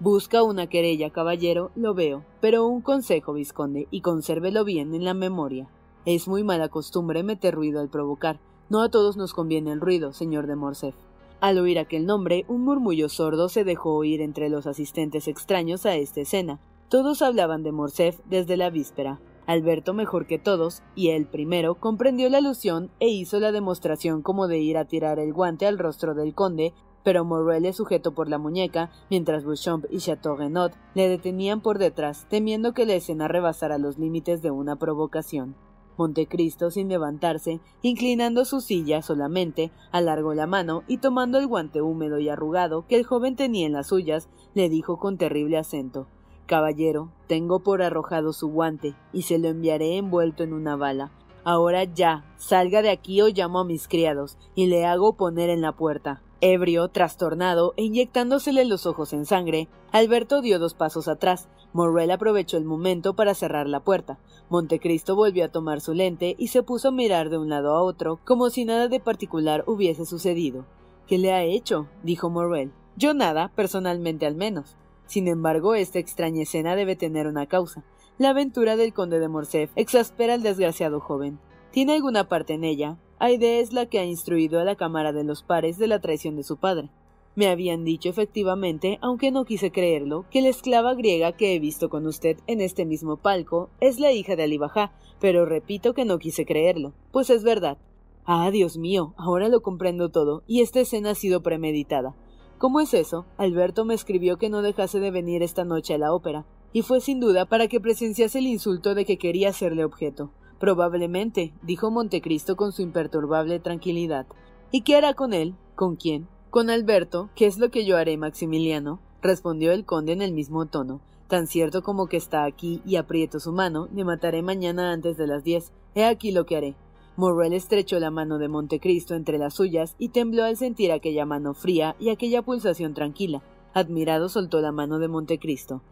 Busca 0.00 0.42
una 0.42 0.66
querella, 0.68 1.10
caballero, 1.10 1.70
lo 1.74 1.92
veo, 1.92 2.24
pero 2.40 2.66
un 2.66 2.80
consejo, 2.80 3.34
vizconde, 3.34 3.88
y 3.90 4.00
consérvelo 4.00 4.64
bien 4.64 4.94
en 4.94 5.04
la 5.04 5.14
memoria. 5.14 5.68
Es 6.06 6.26
muy 6.26 6.42
mala 6.42 6.68
costumbre 6.68 7.22
meter 7.22 7.54
ruido 7.54 7.80
al 7.80 7.88
provocar. 7.88 8.40
No 8.70 8.82
a 8.82 8.90
todos 8.90 9.16
nos 9.16 9.34
conviene 9.34 9.72
el 9.72 9.80
ruido, 9.80 10.12
señor 10.12 10.46
de 10.46 10.56
Morcerf. 10.56 10.96
Al 11.40 11.58
oír 11.58 11.78
aquel 11.78 12.06
nombre, 12.06 12.44
un 12.48 12.62
murmullo 12.62 13.08
sordo 13.08 13.48
se 13.48 13.64
dejó 13.64 13.94
oír 13.94 14.22
entre 14.22 14.48
los 14.48 14.66
asistentes 14.66 15.28
extraños 15.28 15.84
a 15.84 15.96
esta 15.96 16.20
escena, 16.20 16.60
todos 16.88 17.20
hablaban 17.20 17.62
de 17.62 17.72
Morcerf 17.72 18.18
desde 18.24 18.56
la 18.56 18.70
víspera. 18.70 19.20
Alberto 19.48 19.94
mejor 19.94 20.26
que 20.26 20.38
todos, 20.38 20.82
y 20.94 21.08
él 21.08 21.26
primero, 21.26 21.76
comprendió 21.76 22.28
la 22.28 22.36
alusión 22.36 22.90
e 23.00 23.08
hizo 23.08 23.40
la 23.40 23.50
demostración 23.50 24.20
como 24.20 24.46
de 24.46 24.58
ir 24.58 24.76
a 24.76 24.84
tirar 24.84 25.18
el 25.18 25.32
guante 25.32 25.66
al 25.66 25.78
rostro 25.78 26.14
del 26.14 26.34
conde, 26.34 26.74
pero 27.02 27.24
Morrel 27.24 27.62
le 27.62 27.72
sujetó 27.72 28.12
por 28.12 28.28
la 28.28 28.36
muñeca, 28.36 28.90
mientras 29.08 29.46
Beauchamp 29.46 29.86
y 29.88 30.00
Chateaugenot 30.00 30.74
le 30.92 31.08
detenían 31.08 31.62
por 31.62 31.78
detrás, 31.78 32.26
temiendo 32.28 32.74
que 32.74 32.84
la 32.84 32.92
escena 32.92 33.26
rebasara 33.26 33.78
los 33.78 33.96
límites 33.96 34.42
de 34.42 34.50
una 34.50 34.76
provocación. 34.76 35.56
Montecristo, 35.96 36.70
sin 36.70 36.90
levantarse, 36.90 37.60
inclinando 37.80 38.44
su 38.44 38.60
silla 38.60 39.00
solamente, 39.00 39.72
alargó 39.92 40.34
la 40.34 40.46
mano 40.46 40.82
y 40.88 40.98
tomando 40.98 41.38
el 41.38 41.46
guante 41.46 41.80
húmedo 41.80 42.18
y 42.18 42.28
arrugado 42.28 42.86
que 42.86 42.96
el 42.96 43.06
joven 43.06 43.34
tenía 43.34 43.66
en 43.66 43.72
las 43.72 43.86
suyas, 43.86 44.28
le 44.52 44.68
dijo 44.68 44.98
con 44.98 45.16
terrible 45.16 45.56
acento 45.56 46.06
Caballero, 46.48 47.12
tengo 47.26 47.60
por 47.60 47.82
arrojado 47.82 48.32
su 48.32 48.48
guante, 48.48 48.94
y 49.12 49.22
se 49.22 49.38
lo 49.38 49.48
enviaré 49.48 49.98
envuelto 49.98 50.44
en 50.44 50.54
una 50.54 50.76
bala. 50.76 51.12
Ahora 51.44 51.84
ya, 51.84 52.24
salga 52.38 52.80
de 52.80 52.88
aquí 52.88 53.20
o 53.20 53.28
llamo 53.28 53.60
a 53.60 53.64
mis 53.64 53.86
criados, 53.86 54.38
y 54.54 54.66
le 54.66 54.86
hago 54.86 55.12
poner 55.12 55.50
en 55.50 55.60
la 55.60 55.72
puerta. 55.72 56.22
Ebrio, 56.40 56.88
trastornado 56.88 57.74
e 57.76 57.82
inyectándosele 57.82 58.64
los 58.64 58.86
ojos 58.86 59.12
en 59.12 59.26
sangre, 59.26 59.68
Alberto 59.92 60.40
dio 60.40 60.58
dos 60.58 60.72
pasos 60.72 61.06
atrás. 61.06 61.48
Morrel 61.74 62.10
aprovechó 62.10 62.56
el 62.56 62.64
momento 62.64 63.12
para 63.12 63.34
cerrar 63.34 63.68
la 63.68 63.80
puerta. 63.80 64.18
Montecristo 64.48 65.16
volvió 65.16 65.44
a 65.44 65.52
tomar 65.52 65.82
su 65.82 65.92
lente 65.92 66.34
y 66.38 66.48
se 66.48 66.62
puso 66.62 66.88
a 66.88 66.92
mirar 66.92 67.28
de 67.28 67.36
un 67.36 67.50
lado 67.50 67.74
a 67.74 67.82
otro, 67.82 68.20
como 68.24 68.48
si 68.48 68.64
nada 68.64 68.88
de 68.88 69.00
particular 69.00 69.64
hubiese 69.66 70.06
sucedido. 70.06 70.64
¿Qué 71.06 71.18
le 71.18 71.34
ha 71.34 71.42
hecho? 71.42 71.88
dijo 72.02 72.30
Morrel. 72.30 72.72
Yo 72.96 73.12
nada, 73.12 73.52
personalmente 73.54 74.24
al 74.24 74.34
menos. 74.34 74.78
Sin 75.08 75.26
embargo, 75.26 75.74
esta 75.74 75.98
extraña 75.98 76.42
escena 76.42 76.76
debe 76.76 76.94
tener 76.94 77.26
una 77.26 77.46
causa. 77.46 77.82
La 78.18 78.28
aventura 78.30 78.76
del 78.76 78.92
conde 78.92 79.18
de 79.20 79.28
Morcerf 79.28 79.72
exaspera 79.74 80.34
al 80.34 80.42
desgraciado 80.42 81.00
joven. 81.00 81.38
¿Tiene 81.70 81.94
alguna 81.94 82.28
parte 82.28 82.52
en 82.52 82.62
ella? 82.62 82.98
Aide 83.18 83.60
es 83.60 83.72
la 83.72 83.86
que 83.86 83.98
ha 83.98 84.04
instruido 84.04 84.60
a 84.60 84.64
la 84.64 84.76
Cámara 84.76 85.12
de 85.12 85.24
los 85.24 85.42
Pares 85.42 85.78
de 85.78 85.86
la 85.86 86.00
traición 86.00 86.36
de 86.36 86.44
su 86.44 86.58
padre. 86.58 86.90
Me 87.36 87.48
habían 87.48 87.84
dicho 87.84 88.10
efectivamente, 88.10 88.98
aunque 89.00 89.30
no 89.30 89.46
quise 89.46 89.70
creerlo, 89.70 90.26
que 90.30 90.42
la 90.42 90.48
esclava 90.48 90.94
griega 90.94 91.32
que 91.32 91.54
he 91.54 91.58
visto 91.58 91.88
con 91.88 92.06
usted 92.06 92.36
en 92.46 92.60
este 92.60 92.84
mismo 92.84 93.16
palco 93.16 93.70
es 93.80 93.98
la 93.98 94.12
hija 94.12 94.36
de 94.36 94.42
Alibajá, 94.42 94.92
pero 95.20 95.46
repito 95.46 95.94
que 95.94 96.04
no 96.04 96.18
quise 96.18 96.44
creerlo, 96.44 96.92
pues 97.12 97.30
es 97.30 97.44
verdad. 97.44 97.78
Ah, 98.26 98.50
Dios 98.50 98.76
mío, 98.76 99.14
ahora 99.16 99.48
lo 99.48 99.62
comprendo 99.62 100.10
todo, 100.10 100.42
y 100.46 100.60
esta 100.60 100.80
escena 100.80 101.10
ha 101.12 101.14
sido 101.14 101.42
premeditada. 101.42 102.14
¿Cómo 102.58 102.80
es 102.80 102.92
eso? 102.92 103.24
Alberto 103.36 103.84
me 103.84 103.94
escribió 103.94 104.36
que 104.36 104.50
no 104.50 104.62
dejase 104.62 104.98
de 104.98 105.12
venir 105.12 105.44
esta 105.44 105.64
noche 105.64 105.94
a 105.94 105.98
la 105.98 106.12
ópera, 106.12 106.44
y 106.72 106.82
fue 106.82 107.00
sin 107.00 107.20
duda 107.20 107.46
para 107.46 107.68
que 107.68 107.80
presenciase 107.80 108.40
el 108.40 108.48
insulto 108.48 108.96
de 108.96 109.04
que 109.04 109.16
quería 109.16 109.50
hacerle 109.50 109.84
objeto. 109.84 110.32
Probablemente, 110.58 111.52
dijo 111.62 111.92
Montecristo 111.92 112.56
con 112.56 112.72
su 112.72 112.82
imperturbable 112.82 113.60
tranquilidad. 113.60 114.26
¿Y 114.72 114.80
qué 114.82 114.96
hará 114.96 115.14
con 115.14 115.34
él? 115.34 115.54
¿Con 115.76 115.94
quién? 115.94 116.26
Con 116.50 116.68
Alberto, 116.68 117.30
¿qué 117.36 117.46
es 117.46 117.58
lo 117.58 117.70
que 117.70 117.84
yo 117.84 117.96
haré, 117.96 118.16
Maximiliano? 118.16 118.98
respondió 119.22 119.70
el 119.70 119.84
conde 119.84 120.12
en 120.12 120.22
el 120.22 120.32
mismo 120.32 120.66
tono. 120.66 121.00
Tan 121.28 121.46
cierto 121.46 121.82
como 121.82 122.08
que 122.08 122.16
está 122.16 122.44
aquí 122.44 122.82
y 122.84 122.96
aprieto 122.96 123.38
su 123.38 123.52
mano, 123.52 123.88
le 123.94 124.04
mataré 124.04 124.42
mañana 124.42 124.92
antes 124.92 125.16
de 125.16 125.28
las 125.28 125.44
diez. 125.44 125.72
He 125.94 126.04
aquí 126.04 126.32
lo 126.32 126.44
que 126.44 126.56
haré. 126.56 126.76
Morrel 127.18 127.52
estrechó 127.52 127.98
la 127.98 128.12
mano 128.12 128.38
de 128.38 128.46
Montecristo 128.46 129.16
entre 129.16 129.38
las 129.38 129.54
suyas 129.54 129.96
y 129.98 130.10
tembló 130.10 130.44
al 130.44 130.56
sentir 130.56 130.92
aquella 130.92 131.26
mano 131.26 131.52
fría 131.52 131.96
y 131.98 132.10
aquella 132.10 132.42
pulsación 132.42 132.94
tranquila. 132.94 133.42
Admirado 133.74 134.28
soltó 134.28 134.60
la 134.60 134.70
mano 134.70 135.00
de 135.00 135.08
Montecristo. 135.08 135.82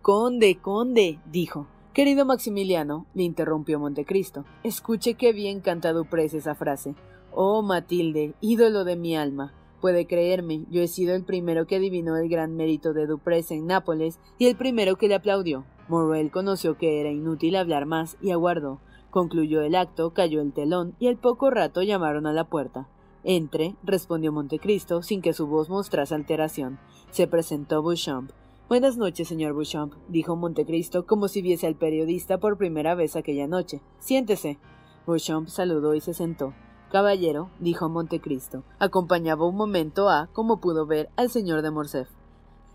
Conde, 0.00 0.56
conde, 0.56 1.20
dijo. 1.30 1.66
Querido 1.92 2.24
Maximiliano, 2.24 3.04
le 3.12 3.24
interrumpió 3.24 3.78
Montecristo, 3.78 4.46
escuche 4.62 5.16
qué 5.16 5.34
bien 5.34 5.60
canta 5.60 5.92
Duprés 5.92 6.32
esa 6.32 6.54
frase. 6.54 6.94
Oh, 7.30 7.60
Matilde, 7.60 8.32
ídolo 8.40 8.84
de 8.84 8.96
mi 8.96 9.14
alma. 9.14 9.52
Puede 9.82 10.06
creerme, 10.06 10.64
yo 10.70 10.80
he 10.80 10.88
sido 10.88 11.14
el 11.14 11.24
primero 11.24 11.66
que 11.66 11.76
adivinó 11.76 12.16
el 12.16 12.30
gran 12.30 12.56
mérito 12.56 12.94
de 12.94 13.06
Duprés 13.06 13.50
en 13.50 13.66
Nápoles 13.66 14.18
y 14.38 14.46
el 14.46 14.56
primero 14.56 14.96
que 14.96 15.08
le 15.08 15.16
aplaudió. 15.16 15.66
Morrel 15.88 16.30
conoció 16.30 16.78
que 16.78 17.02
era 17.02 17.10
inútil 17.10 17.56
hablar 17.56 17.84
más 17.84 18.16
y 18.22 18.30
aguardó. 18.30 18.80
Concluyó 19.10 19.62
el 19.62 19.74
acto, 19.74 20.10
cayó 20.10 20.40
el 20.40 20.52
telón 20.52 20.94
y 21.00 21.08
al 21.08 21.16
poco 21.16 21.50
rato 21.50 21.82
llamaron 21.82 22.26
a 22.26 22.32
la 22.32 22.44
puerta. 22.44 22.88
Entre, 23.24 23.74
respondió 23.82 24.32
Montecristo 24.32 25.02
sin 25.02 25.20
que 25.20 25.32
su 25.32 25.46
voz 25.46 25.68
mostrase 25.68 26.14
alteración. 26.14 26.78
Se 27.10 27.26
presentó 27.26 27.82
Beauchamp. 27.82 28.30
Buenas 28.68 28.96
noches, 28.96 29.26
señor 29.26 29.54
Beauchamp, 29.54 29.94
dijo 30.08 30.36
Montecristo 30.36 31.06
como 31.06 31.26
si 31.26 31.42
viese 31.42 31.66
al 31.66 31.74
periodista 31.74 32.38
por 32.38 32.56
primera 32.56 32.94
vez 32.94 33.16
aquella 33.16 33.48
noche. 33.48 33.82
Siéntese. 33.98 34.58
Beauchamp 35.06 35.48
saludó 35.48 35.94
y 35.94 36.00
se 36.00 36.14
sentó. 36.14 36.54
Caballero, 36.90 37.50
dijo 37.58 37.88
Montecristo, 37.88 38.64
acompañaba 38.78 39.46
un 39.46 39.56
momento 39.56 40.08
a, 40.08 40.28
como 40.32 40.60
pudo 40.60 40.86
ver, 40.86 41.08
al 41.16 41.30
señor 41.30 41.62
de 41.62 41.70
Morcerf. 41.70 42.19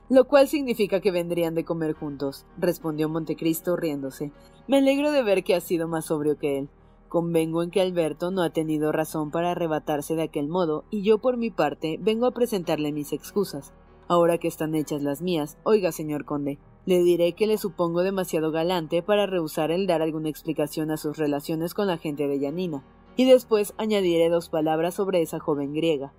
Lo 0.07 0.27
cual 0.27 0.47
significa 0.47 0.99
que 0.99 1.11
vendrían 1.11 1.55
de 1.55 1.65
comer 1.65 1.93
juntos, 1.93 2.45
respondió 2.57 3.09
Montecristo 3.09 3.75
riéndose. 3.75 4.31
Me 4.67 4.77
alegro 4.77 5.11
de 5.11 5.23
ver 5.23 5.43
que 5.43 5.55
ha 5.55 5.61
sido 5.61 5.87
más 5.87 6.05
sobrio 6.05 6.37
que 6.37 6.59
él. 6.59 6.69
Convengo 7.07 7.63
en 7.63 7.71
que 7.71 7.81
Alberto 7.81 8.29
no 8.29 8.43
ha 8.43 8.51
tenido 8.51 8.91
razón 8.91 9.31
para 9.31 9.51
arrebatarse 9.51 10.15
de 10.15 10.23
aquel 10.23 10.47
modo, 10.47 10.83
y 10.91 11.01
yo 11.01 11.17
por 11.17 11.37
mi 11.37 11.49
parte 11.49 11.97
vengo 11.99 12.27
a 12.27 12.31
presentarle 12.31 12.91
mis 12.91 13.13
excusas. 13.13 13.73
Ahora 14.07 14.37
que 14.37 14.47
están 14.47 14.75
hechas 14.75 15.01
las 15.01 15.23
mías, 15.23 15.57
oiga, 15.63 15.91
señor 15.91 16.25
conde, 16.25 16.59
le 16.85 17.01
diré 17.01 17.33
que 17.33 17.47
le 17.47 17.57
supongo 17.57 18.03
demasiado 18.03 18.51
galante 18.51 19.01
para 19.01 19.25
rehusar 19.25 19.71
el 19.71 19.87
dar 19.87 20.03
alguna 20.03 20.29
explicación 20.29 20.91
a 20.91 20.97
sus 20.97 21.17
relaciones 21.17 21.73
con 21.73 21.87
la 21.87 21.97
gente 21.97 22.27
de 22.27 22.39
Yanina, 22.39 22.83
y 23.15 23.25
después 23.25 23.73
añadiré 23.77 24.29
dos 24.29 24.49
palabras 24.49 24.93
sobre 24.93 25.23
esa 25.23 25.39
joven 25.39 25.73
griega. 25.73 26.13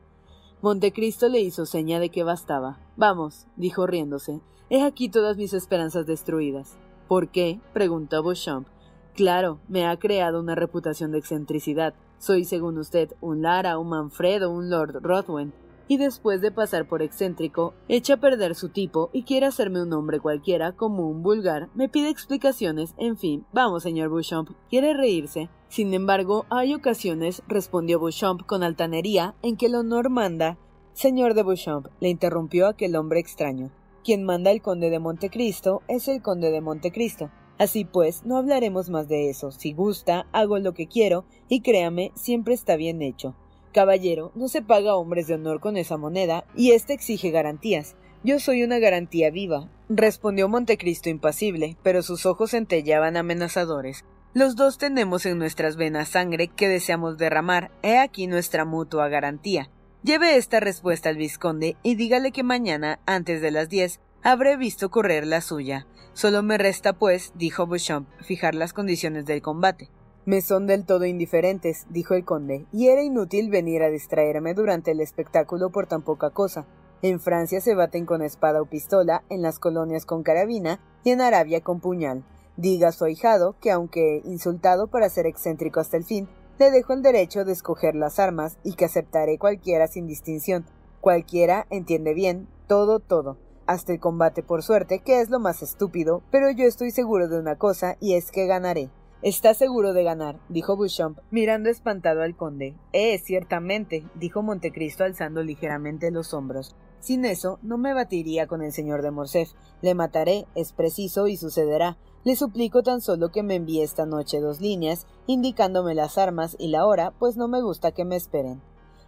Montecristo 0.67 1.29
le 1.29 1.39
hizo 1.39 1.65
seña 1.65 2.01
de 2.01 2.09
que 2.09 2.25
bastaba. 2.25 2.81
Vamos, 2.97 3.47
dijo 3.55 3.87
riéndose. 3.87 4.41
He 4.69 4.83
aquí 4.83 5.09
todas 5.09 5.37
mis 5.37 5.55
esperanzas 5.55 6.07
destruidas. 6.07 6.77
¿Por 7.07 7.29
qué? 7.29 7.61
preguntó 7.73 8.21
Beauchamp. 8.25 8.67
Claro, 9.15 9.61
me 9.69 9.87
ha 9.87 9.97
creado 9.97 10.41
una 10.41 10.57
reputación 10.57 11.13
de 11.13 11.19
excentricidad. 11.19 11.95
Soy, 12.19 12.45
según 12.45 12.79
usted, 12.79 13.13
un 13.21 13.43
Lara, 13.43 13.79
un 13.79 13.91
Manfredo, 13.91 14.51
un 14.51 14.69
Lord 14.69 15.05
Rothwen 15.05 15.53
y 15.87 15.99
después 15.99 16.41
de 16.41 16.51
pasar 16.51 16.89
por 16.89 17.01
excéntrico, 17.01 17.73
echa 17.87 18.15
a 18.15 18.21
perder 18.21 18.57
su 18.57 18.71
tipo 18.71 19.11
y 19.13 19.23
quiere 19.23 19.47
hacerme 19.47 19.81
un 19.81 19.93
hombre 19.93 20.19
cualquiera 20.19 20.73
como 20.73 21.09
un 21.09 21.23
vulgar, 21.23 21.69
me 21.77 21.89
pide 21.89 22.09
explicaciones, 22.09 22.93
en 22.99 23.17
fin, 23.17 23.47
vamos, 23.53 23.85
señor 23.85 24.11
Beauchamp, 24.11 24.51
quiere 24.69 24.95
reírse. 24.95 25.49
Sin 25.69 25.93
embargo, 25.95 26.47
hay 26.49 26.75
ocasiones, 26.75 27.43
respondió 27.49 28.01
Beauchamp 28.01 28.43
con 28.47 28.63
altanería, 28.63 29.35
en 29.43 29.57
que 29.57 29.67
el 29.67 29.75
honor 29.75 30.11
manda. 30.11 30.59
Señor 30.95 31.35
de 31.35 31.43
Beauchamp, 31.43 31.89
le 32.01 32.09
interrumpió 32.09 32.69
aquel 32.69 32.97
hombre 32.97 33.21
extraño. 33.21 33.71
Quien 34.05 34.25
manda 34.25 34.53
el 34.53 34.63
conde 34.63 34.89
de 34.89 35.01
Montecristo 35.01 35.83
es 35.89 36.09
el 36.09 36.23
conde 36.23 36.51
de 36.51 36.61
Montecristo. 36.61 37.31
Así 37.59 37.85
pues, 37.85 38.25
no 38.25 38.37
hablaremos 38.37 38.89
más 38.91 39.09
de 39.09 39.29
eso. 39.29 39.51
Si 39.51 39.73
gusta, 39.73 40.27
hago 40.33 40.59
lo 40.59 40.75
que 40.75 40.87
quiero, 40.87 41.25
y 41.49 41.61
créame, 41.61 42.13
siempre 42.15 42.55
está 42.55 42.77
bien 42.77 43.03
hecho. 43.03 43.35
Caballero, 43.73 44.33
no 44.35 44.49
se 44.49 44.63
paga 44.63 44.93
a 44.93 44.97
hombres 44.97 45.27
de 45.27 45.35
honor 45.35 45.61
con 45.61 45.77
esa 45.77 45.97
moneda, 45.97 46.45
y 46.55 46.71
éste 46.71 46.93
exige 46.93 47.31
garantías. 47.31 47.97
Yo 48.23 48.41
soy 48.41 48.63
una 48.63 48.79
garantía 48.79 49.31
viva, 49.31 49.69
respondió 49.89 50.49
Montecristo 50.49 51.11
impasible, 51.11 51.77
pero 51.83 52.03
sus 52.03 52.27
ojos 52.27 52.53
centellaban 52.53 53.17
amenazadores. 53.17 54.05
Los 54.37 54.55
dos 54.55 54.77
tenemos 54.77 55.25
en 55.25 55.39
nuestras 55.39 55.79
venas 55.79 56.11
sangre 56.11 56.49
que 56.49 56.69
deseamos 56.69 57.17
derramar. 57.17 57.71
He 57.83 57.97
aquí 57.97 58.27
nuestra 58.27 58.67
mutua 58.67 59.09
garantía. 59.09 59.71
Lleve 60.03 60.37
esta 60.37 60.61
respuesta 60.61 61.09
al 61.09 61.17
vizconde 61.17 61.79
y 61.83 61.95
dígale 61.95 62.33
que 62.33 62.43
mañana, 62.43 63.01
antes 63.07 63.41
de 63.41 63.51
las 63.51 63.71
diez, 63.71 63.99
habré 64.23 64.59
visto 64.59 64.91
correr 64.91 65.27
la 65.27 65.41
suya. 65.41 65.87
Solo 66.13 66.43
me 66.43 66.59
resta, 66.59 66.93
pues, 66.93 67.33
dijo 67.35 67.67
Beauchamp, 67.67 68.11
fijar 68.21 68.55
las 68.55 68.75
condiciones 68.75 69.25
del 69.25 69.41
combate. 69.41 69.89
Me 70.27 70.43
son 70.43 70.67
del 70.67 70.85
todo 70.85 71.07
indiferentes, 71.07 71.87
dijo 71.89 72.13
el 72.13 72.27
conde, 72.27 72.67
y 72.75 72.89
era 72.89 73.03
inútil 73.03 73.49
venir 73.49 73.83
a 73.83 73.89
distraerme 73.89 74.53
durante 74.53 74.91
el 74.91 75.01
espectáculo 75.01 75.71
por 75.71 75.87
tan 75.87 76.03
poca 76.03 76.29
cosa. 76.29 76.67
En 77.01 77.21
Francia 77.21 77.63
se 77.63 77.75
baten 77.75 78.05
con 78.05 78.21
espada 78.21 78.61
o 78.61 78.67
pistola, 78.67 79.25
en 79.31 79.41
las 79.41 79.59
colonias 79.59 80.05
con 80.05 80.23
carabina 80.23 80.79
y 81.05 81.13
en 81.13 81.23
Arabia 81.23 81.63
con 81.63 81.81
puñal. 81.81 82.23
Diga 82.57 82.93
su 82.93 83.05
ahijado 83.05 83.57
que, 83.61 83.71
aunque 83.71 84.23
insultado 84.25 84.87
para 84.87 85.09
ser 85.11 85.27
excéntrico 85.27 85.81
hasta 85.81 85.97
el 85.97 86.05
fin, 86.05 86.29
le 86.59 86.71
dejo 86.71 86.95
el 86.95 87.03
derecho 87.03 87.45
de 87.45 87.53
escoger 87.53 87.95
las 87.95 88.19
armas 88.19 88.59
y 88.65 88.75
que 88.75 88.87
aceptaré 88.87 89.39
cualquiera 89.39 89.89
sin 89.89 90.07
distinción. 90.07 90.65
Cualquiera 91.01 91.67
entiende 91.71 92.15
bien, 92.15 92.49
todo, 92.67 92.99
todo, 92.99 93.37
hasta 93.67 93.93
el 93.93 94.01
combate 94.01 94.43
por 94.43 94.63
suerte, 94.63 95.01
que 95.01 95.21
es 95.21 95.29
lo 95.29 95.39
más 95.39 95.63
estúpido, 95.63 96.23
pero 96.31 96.51
yo 96.51 96.65
estoy 96.65 96.91
seguro 96.91 97.29
de 97.29 97.39
una 97.39 97.57
cosa 97.57 97.97
y 98.01 98.15
es 98.15 98.31
que 98.31 98.47
ganaré. 98.47 98.91
Está 99.23 99.55
seguro 99.55 99.93
de 99.93 100.05
ganar, 100.05 100.39
dijo 100.49 100.77
Beauchamp, 100.77 101.19
mirando 101.31 101.71
espantado 101.71 102.23
al 102.23 102.37
conde. 102.37 102.75
Eh, 102.93 103.19
ciertamente, 103.19 104.05
dijo 104.15 104.43
Montecristo 104.43 105.05
alzando 105.05 105.43
ligeramente 105.43 106.11
los 106.11 106.33
hombros. 106.35 106.77
Sin 107.01 107.25
eso, 107.25 107.59
no 107.63 107.79
me 107.79 107.95
batiría 107.95 108.47
con 108.47 108.63
el 108.63 108.73
señor 108.73 109.03
de 109.03 109.11
Morcerf. 109.11 109.51
Le 109.81 109.95
mataré, 109.95 110.47
es 110.55 110.73
preciso 110.73 111.29
y 111.29 111.37
sucederá. 111.37 111.97
Le 112.27 112.35
suplico 112.35 112.83
tan 112.83 113.01
solo 113.03 113.31
que 113.31 113.45
me 113.45 113.55
envíe 113.55 113.83
esta 113.83 114.05
noche 114.05 114.41
dos 114.41 114.61
líneas, 114.61 115.07
indicándome 115.29 115.95
las 115.95 116.19
armas 116.19 116.57
y 116.59 116.67
la 116.67 116.85
hora, 116.85 117.13
pues 117.21 117.37
no 117.37 117.47
me 117.47 117.63
gusta 117.63 117.93
que 117.93 118.05
me 118.05 118.17
esperen. 118.17 118.61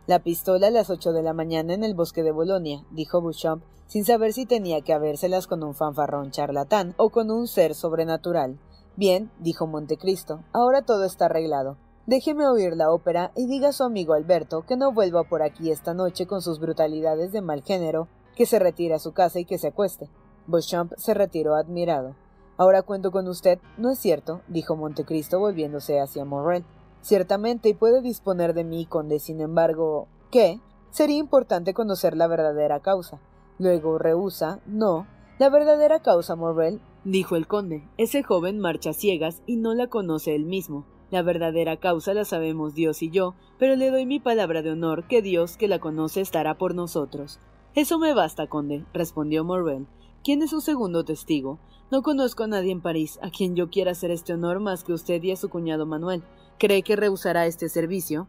La 0.06 0.20
pistola 0.20 0.68
a 0.68 0.70
las 0.70 0.88
ocho 0.88 1.10
de 1.10 1.24
la 1.24 1.32
mañana 1.32 1.74
en 1.74 1.82
el 1.82 1.96
bosque 1.96 2.22
de 2.22 2.30
Bolonia, 2.30 2.84
dijo 2.92 3.20
Beauchamp, 3.20 3.64
sin 3.88 4.04
saber 4.04 4.32
si 4.32 4.46
tenía 4.46 4.82
que 4.82 4.92
habérselas 4.92 5.48
con 5.48 5.64
un 5.64 5.74
fanfarrón 5.74 6.30
charlatán 6.30 6.94
o 6.96 7.10
con 7.10 7.32
un 7.32 7.48
ser 7.48 7.74
sobrenatural. 7.74 8.60
Bien, 8.94 9.32
dijo 9.40 9.66
Montecristo, 9.66 10.44
ahora 10.52 10.82
todo 10.82 11.02
está 11.02 11.24
arreglado. 11.24 11.76
Déjeme 12.06 12.46
oír 12.46 12.76
la 12.76 12.92
ópera 12.92 13.32
y 13.34 13.48
diga 13.48 13.70
a 13.70 13.72
su 13.72 13.82
amigo 13.82 14.14
Alberto 14.14 14.62
que 14.62 14.76
no 14.76 14.92
vuelva 14.92 15.24
por 15.24 15.42
aquí 15.42 15.72
esta 15.72 15.92
noche 15.92 16.28
con 16.28 16.40
sus 16.40 16.60
brutalidades 16.60 17.32
de 17.32 17.42
mal 17.42 17.64
género, 17.64 18.06
que 18.36 18.46
se 18.46 18.60
retire 18.60 18.94
a 18.94 19.00
su 19.00 19.10
casa 19.10 19.40
y 19.40 19.44
que 19.44 19.58
se 19.58 19.66
acueste. 19.66 20.08
Beauchamp 20.46 20.92
se 20.96 21.14
retiró 21.14 21.56
admirado. 21.56 22.14
Ahora 22.58 22.82
cuento 22.82 23.12
con 23.12 23.28
usted, 23.28 23.60
¿no 23.76 23.90
es 23.90 24.00
cierto? 24.00 24.42
dijo 24.48 24.74
Montecristo 24.74 25.38
volviéndose 25.38 26.00
hacia 26.00 26.24
Morrel. 26.24 26.64
Ciertamente, 27.00 27.68
y 27.68 27.74
puede 27.74 28.02
disponer 28.02 28.52
de 28.52 28.64
mí, 28.64 28.84
conde, 28.84 29.20
sin 29.20 29.40
embargo. 29.40 30.08
¿Qué? 30.32 30.60
Sería 30.90 31.18
importante 31.18 31.72
conocer 31.72 32.16
la 32.16 32.26
verdadera 32.26 32.80
causa. 32.80 33.20
Luego 33.60 33.98
rehúsa. 33.98 34.60
No. 34.66 35.06
La 35.38 35.50
verdadera 35.50 36.00
causa, 36.00 36.34
Morrel, 36.34 36.80
dijo 37.04 37.36
el 37.36 37.46
conde. 37.46 37.88
Ese 37.96 38.24
joven 38.24 38.58
marcha 38.58 38.92
ciegas 38.92 39.40
y 39.46 39.54
no 39.54 39.74
la 39.74 39.86
conoce 39.86 40.34
él 40.34 40.44
mismo. 40.44 40.84
La 41.10 41.22
verdadera 41.22 41.76
causa 41.76 42.12
la 42.12 42.24
sabemos 42.24 42.74
Dios 42.74 43.02
y 43.02 43.10
yo, 43.10 43.34
pero 43.58 43.76
le 43.76 43.92
doy 43.92 44.04
mi 44.04 44.18
palabra 44.18 44.62
de 44.62 44.72
honor 44.72 45.06
que 45.06 45.22
Dios 45.22 45.56
que 45.56 45.68
la 45.68 45.78
conoce 45.78 46.20
estará 46.20 46.58
por 46.58 46.74
nosotros. 46.74 47.38
Eso 47.74 48.00
me 48.00 48.14
basta, 48.14 48.48
conde, 48.48 48.84
respondió 48.92 49.44
Morrel. 49.44 49.86
¿Quién 50.28 50.42
es 50.42 50.50
su 50.50 50.60
segundo 50.60 51.06
testigo? 51.06 51.58
No 51.90 52.02
conozco 52.02 52.44
a 52.44 52.48
nadie 52.48 52.70
en 52.70 52.82
París 52.82 53.18
a 53.22 53.30
quien 53.30 53.56
yo 53.56 53.70
quiera 53.70 53.92
hacer 53.92 54.10
este 54.10 54.34
honor 54.34 54.60
más 54.60 54.84
que 54.84 54.92
usted 54.92 55.22
y 55.22 55.30
a 55.30 55.36
su 55.36 55.48
cuñado 55.48 55.86
Manuel. 55.86 56.22
¿Cree 56.58 56.82
que 56.82 56.96
rehusará 56.96 57.46
este 57.46 57.70
servicio? 57.70 58.28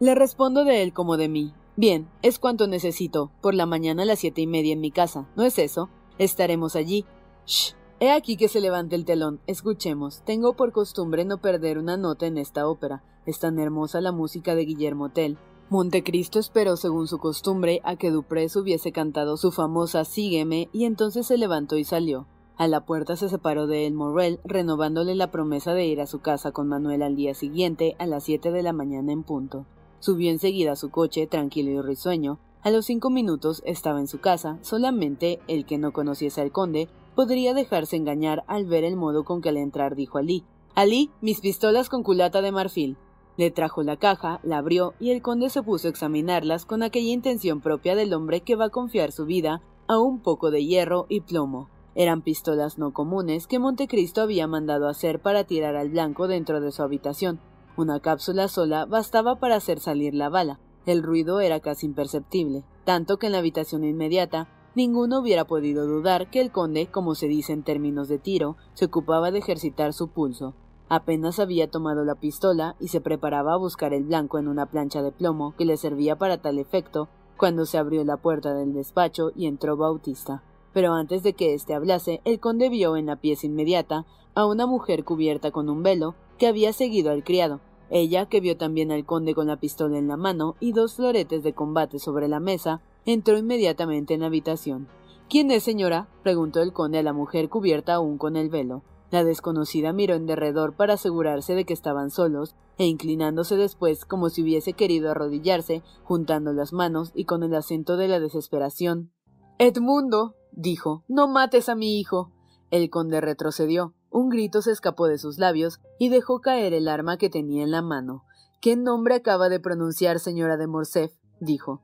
Le 0.00 0.16
respondo 0.16 0.64
de 0.64 0.82
él 0.82 0.92
como 0.92 1.16
de 1.16 1.28
mí. 1.28 1.54
Bien, 1.76 2.08
es 2.22 2.40
cuanto 2.40 2.66
necesito. 2.66 3.30
Por 3.42 3.54
la 3.54 3.64
mañana 3.64 4.02
a 4.02 4.06
las 4.06 4.18
siete 4.18 4.40
y 4.40 4.48
media 4.48 4.72
en 4.72 4.80
mi 4.80 4.90
casa. 4.90 5.28
¿No 5.36 5.44
es 5.44 5.60
eso? 5.60 5.88
Estaremos 6.18 6.74
allí. 6.74 7.04
Shh. 7.46 7.76
He 8.00 8.10
aquí 8.10 8.36
que 8.36 8.48
se 8.48 8.60
levante 8.60 8.96
el 8.96 9.04
telón. 9.04 9.38
Escuchemos. 9.46 10.22
Tengo 10.24 10.54
por 10.54 10.72
costumbre 10.72 11.24
no 11.24 11.38
perder 11.38 11.78
una 11.78 11.96
nota 11.96 12.26
en 12.26 12.38
esta 12.38 12.66
ópera. 12.66 13.04
Es 13.24 13.38
tan 13.38 13.60
hermosa 13.60 14.00
la 14.00 14.10
música 14.10 14.56
de 14.56 14.64
Guillermo 14.64 15.10
Tell. 15.10 15.38
Montecristo 15.70 16.40
esperó, 16.40 16.76
según 16.76 17.06
su 17.06 17.18
costumbre, 17.18 17.80
a 17.84 17.94
que 17.94 18.10
Duprés 18.10 18.56
hubiese 18.56 18.90
cantado 18.90 19.36
su 19.36 19.52
famosa 19.52 20.04
Sígueme, 20.04 20.68
y 20.72 20.84
entonces 20.84 21.28
se 21.28 21.38
levantó 21.38 21.78
y 21.78 21.84
salió. 21.84 22.26
A 22.56 22.66
la 22.66 22.84
puerta 22.84 23.14
se 23.14 23.28
separó 23.28 23.68
de 23.68 23.86
él 23.86 23.94
Morrel, 23.94 24.40
renovándole 24.44 25.14
la 25.14 25.30
promesa 25.30 25.72
de 25.72 25.86
ir 25.86 26.00
a 26.00 26.08
su 26.08 26.18
casa 26.18 26.50
con 26.50 26.66
Manuel 26.66 27.02
al 27.02 27.14
día 27.14 27.34
siguiente, 27.34 27.94
a 28.00 28.06
las 28.06 28.24
siete 28.24 28.50
de 28.50 28.64
la 28.64 28.72
mañana 28.72 29.12
en 29.12 29.22
punto. 29.22 29.64
Subió 30.00 30.32
enseguida 30.32 30.72
a 30.72 30.76
su 30.76 30.90
coche, 30.90 31.28
tranquilo 31.28 31.70
y 31.70 31.80
risueño. 31.80 32.40
A 32.62 32.70
los 32.72 32.86
cinco 32.86 33.08
minutos 33.08 33.62
estaba 33.64 34.00
en 34.00 34.08
su 34.08 34.18
casa, 34.18 34.58
solamente 34.62 35.38
el 35.46 35.66
que 35.66 35.78
no 35.78 35.92
conociese 35.92 36.40
al 36.40 36.50
conde 36.50 36.88
podría 37.14 37.54
dejarse 37.54 37.94
engañar 37.94 38.42
al 38.48 38.66
ver 38.66 38.82
el 38.82 38.96
modo 38.96 39.22
con 39.22 39.40
que 39.40 39.50
al 39.50 39.56
entrar 39.56 39.94
dijo 39.94 40.18
Ali 40.18 40.42
Ali, 40.74 41.10
mis 41.20 41.40
pistolas 41.40 41.88
con 41.88 42.02
culata 42.02 42.42
de 42.42 42.50
marfil. 42.50 42.96
Le 43.40 43.50
trajo 43.50 43.82
la 43.82 43.96
caja, 43.96 44.38
la 44.42 44.58
abrió 44.58 44.92
y 45.00 45.12
el 45.12 45.22
conde 45.22 45.48
se 45.48 45.62
puso 45.62 45.88
a 45.88 45.90
examinarlas 45.90 46.66
con 46.66 46.82
aquella 46.82 47.10
intención 47.10 47.62
propia 47.62 47.94
del 47.94 48.12
hombre 48.12 48.42
que 48.42 48.54
va 48.54 48.66
a 48.66 48.68
confiar 48.68 49.12
su 49.12 49.24
vida 49.24 49.62
a 49.86 49.98
un 49.98 50.20
poco 50.20 50.50
de 50.50 50.62
hierro 50.66 51.06
y 51.08 51.22
plomo. 51.22 51.70
Eran 51.94 52.20
pistolas 52.20 52.76
no 52.76 52.92
comunes 52.92 53.46
que 53.46 53.58
Montecristo 53.58 54.20
había 54.20 54.46
mandado 54.46 54.88
hacer 54.88 55.20
para 55.20 55.44
tirar 55.44 55.74
al 55.74 55.88
blanco 55.88 56.28
dentro 56.28 56.60
de 56.60 56.70
su 56.70 56.82
habitación. 56.82 57.40
Una 57.78 57.98
cápsula 58.00 58.46
sola 58.46 58.84
bastaba 58.84 59.36
para 59.36 59.56
hacer 59.56 59.80
salir 59.80 60.12
la 60.12 60.28
bala. 60.28 60.60
El 60.84 61.02
ruido 61.02 61.40
era 61.40 61.60
casi 61.60 61.86
imperceptible, 61.86 62.64
tanto 62.84 63.16
que 63.16 63.28
en 63.28 63.32
la 63.32 63.38
habitación 63.38 63.84
inmediata 63.84 64.48
Ninguno 64.74 65.20
hubiera 65.20 65.46
podido 65.46 65.86
dudar 65.86 66.28
que 66.30 66.42
el 66.42 66.52
conde, 66.52 66.88
como 66.88 67.14
se 67.14 67.26
dice 67.26 67.54
en 67.54 67.62
términos 67.62 68.08
de 68.08 68.18
tiro, 68.18 68.56
se 68.74 68.84
ocupaba 68.84 69.30
de 69.30 69.38
ejercitar 69.38 69.94
su 69.94 70.08
pulso. 70.08 70.54
Apenas 70.92 71.38
había 71.38 71.70
tomado 71.70 72.04
la 72.04 72.16
pistola 72.16 72.74
y 72.80 72.88
se 72.88 73.00
preparaba 73.00 73.54
a 73.54 73.56
buscar 73.56 73.94
el 73.94 74.02
blanco 74.02 74.40
en 74.40 74.48
una 74.48 74.66
plancha 74.66 75.02
de 75.02 75.12
plomo 75.12 75.54
que 75.56 75.64
le 75.64 75.76
servía 75.76 76.18
para 76.18 76.38
tal 76.38 76.58
efecto, 76.58 77.08
cuando 77.36 77.64
se 77.64 77.78
abrió 77.78 78.02
la 78.02 78.16
puerta 78.16 78.54
del 78.54 78.72
despacho 78.74 79.30
y 79.36 79.46
entró 79.46 79.76
Bautista. 79.76 80.42
Pero 80.72 80.92
antes 80.94 81.22
de 81.22 81.32
que 81.34 81.54
éste 81.54 81.74
hablase, 81.74 82.20
el 82.24 82.40
conde 82.40 82.68
vio 82.68 82.96
en 82.96 83.06
la 83.06 83.14
pieza 83.14 83.46
inmediata 83.46 84.04
a 84.34 84.46
una 84.46 84.66
mujer 84.66 85.04
cubierta 85.04 85.52
con 85.52 85.68
un 85.68 85.84
velo 85.84 86.16
que 86.38 86.48
había 86.48 86.72
seguido 86.72 87.12
al 87.12 87.22
criado. 87.22 87.60
Ella, 87.88 88.26
que 88.26 88.40
vio 88.40 88.56
también 88.56 88.90
al 88.90 89.04
conde 89.04 89.32
con 89.32 89.46
la 89.46 89.58
pistola 89.58 89.96
en 89.96 90.08
la 90.08 90.16
mano 90.16 90.56
y 90.58 90.72
dos 90.72 90.96
floretes 90.96 91.44
de 91.44 91.52
combate 91.52 92.00
sobre 92.00 92.26
la 92.26 92.40
mesa, 92.40 92.80
entró 93.06 93.38
inmediatamente 93.38 94.14
en 94.14 94.20
la 94.20 94.26
habitación. 94.26 94.88
¿Quién 95.28 95.52
es, 95.52 95.62
señora? 95.62 96.08
preguntó 96.24 96.60
el 96.62 96.72
conde 96.72 96.98
a 96.98 97.04
la 97.04 97.12
mujer 97.12 97.48
cubierta 97.48 97.94
aún 97.94 98.18
con 98.18 98.36
el 98.36 98.48
velo. 98.48 98.82
La 99.10 99.24
desconocida 99.24 99.92
miró 99.92 100.14
en 100.14 100.26
derredor 100.26 100.76
para 100.76 100.94
asegurarse 100.94 101.54
de 101.54 101.64
que 101.64 101.72
estaban 101.72 102.10
solos, 102.10 102.54
e 102.78 102.86
inclinándose 102.86 103.56
después 103.56 104.04
como 104.04 104.30
si 104.30 104.42
hubiese 104.42 104.72
querido 104.72 105.10
arrodillarse, 105.10 105.82
juntando 106.04 106.52
las 106.52 106.72
manos 106.72 107.10
y 107.14 107.24
con 107.24 107.42
el 107.42 107.54
acento 107.54 107.96
de 107.96 108.08
la 108.08 108.20
desesperación. 108.20 109.12
Edmundo, 109.58 110.36
dijo, 110.52 111.04
no 111.08 111.28
mates 111.28 111.68
a 111.68 111.74
mi 111.74 111.98
hijo. 111.98 112.32
El 112.70 112.88
conde 112.88 113.20
retrocedió. 113.20 113.94
Un 114.10 114.28
grito 114.28 114.62
se 114.62 114.72
escapó 114.72 115.06
de 115.06 115.18
sus 115.18 115.38
labios 115.38 115.80
y 115.98 116.08
dejó 116.08 116.40
caer 116.40 116.72
el 116.72 116.88
arma 116.88 117.16
que 117.16 117.30
tenía 117.30 117.62
en 117.62 117.70
la 117.70 117.82
mano. 117.82 118.24
¿Qué 118.60 118.76
nombre 118.76 119.14
acaba 119.16 119.48
de 119.48 119.60
pronunciar, 119.60 120.18
señora 120.20 120.56
de 120.56 120.66
Morcerf? 120.66 121.12
dijo. 121.40 121.82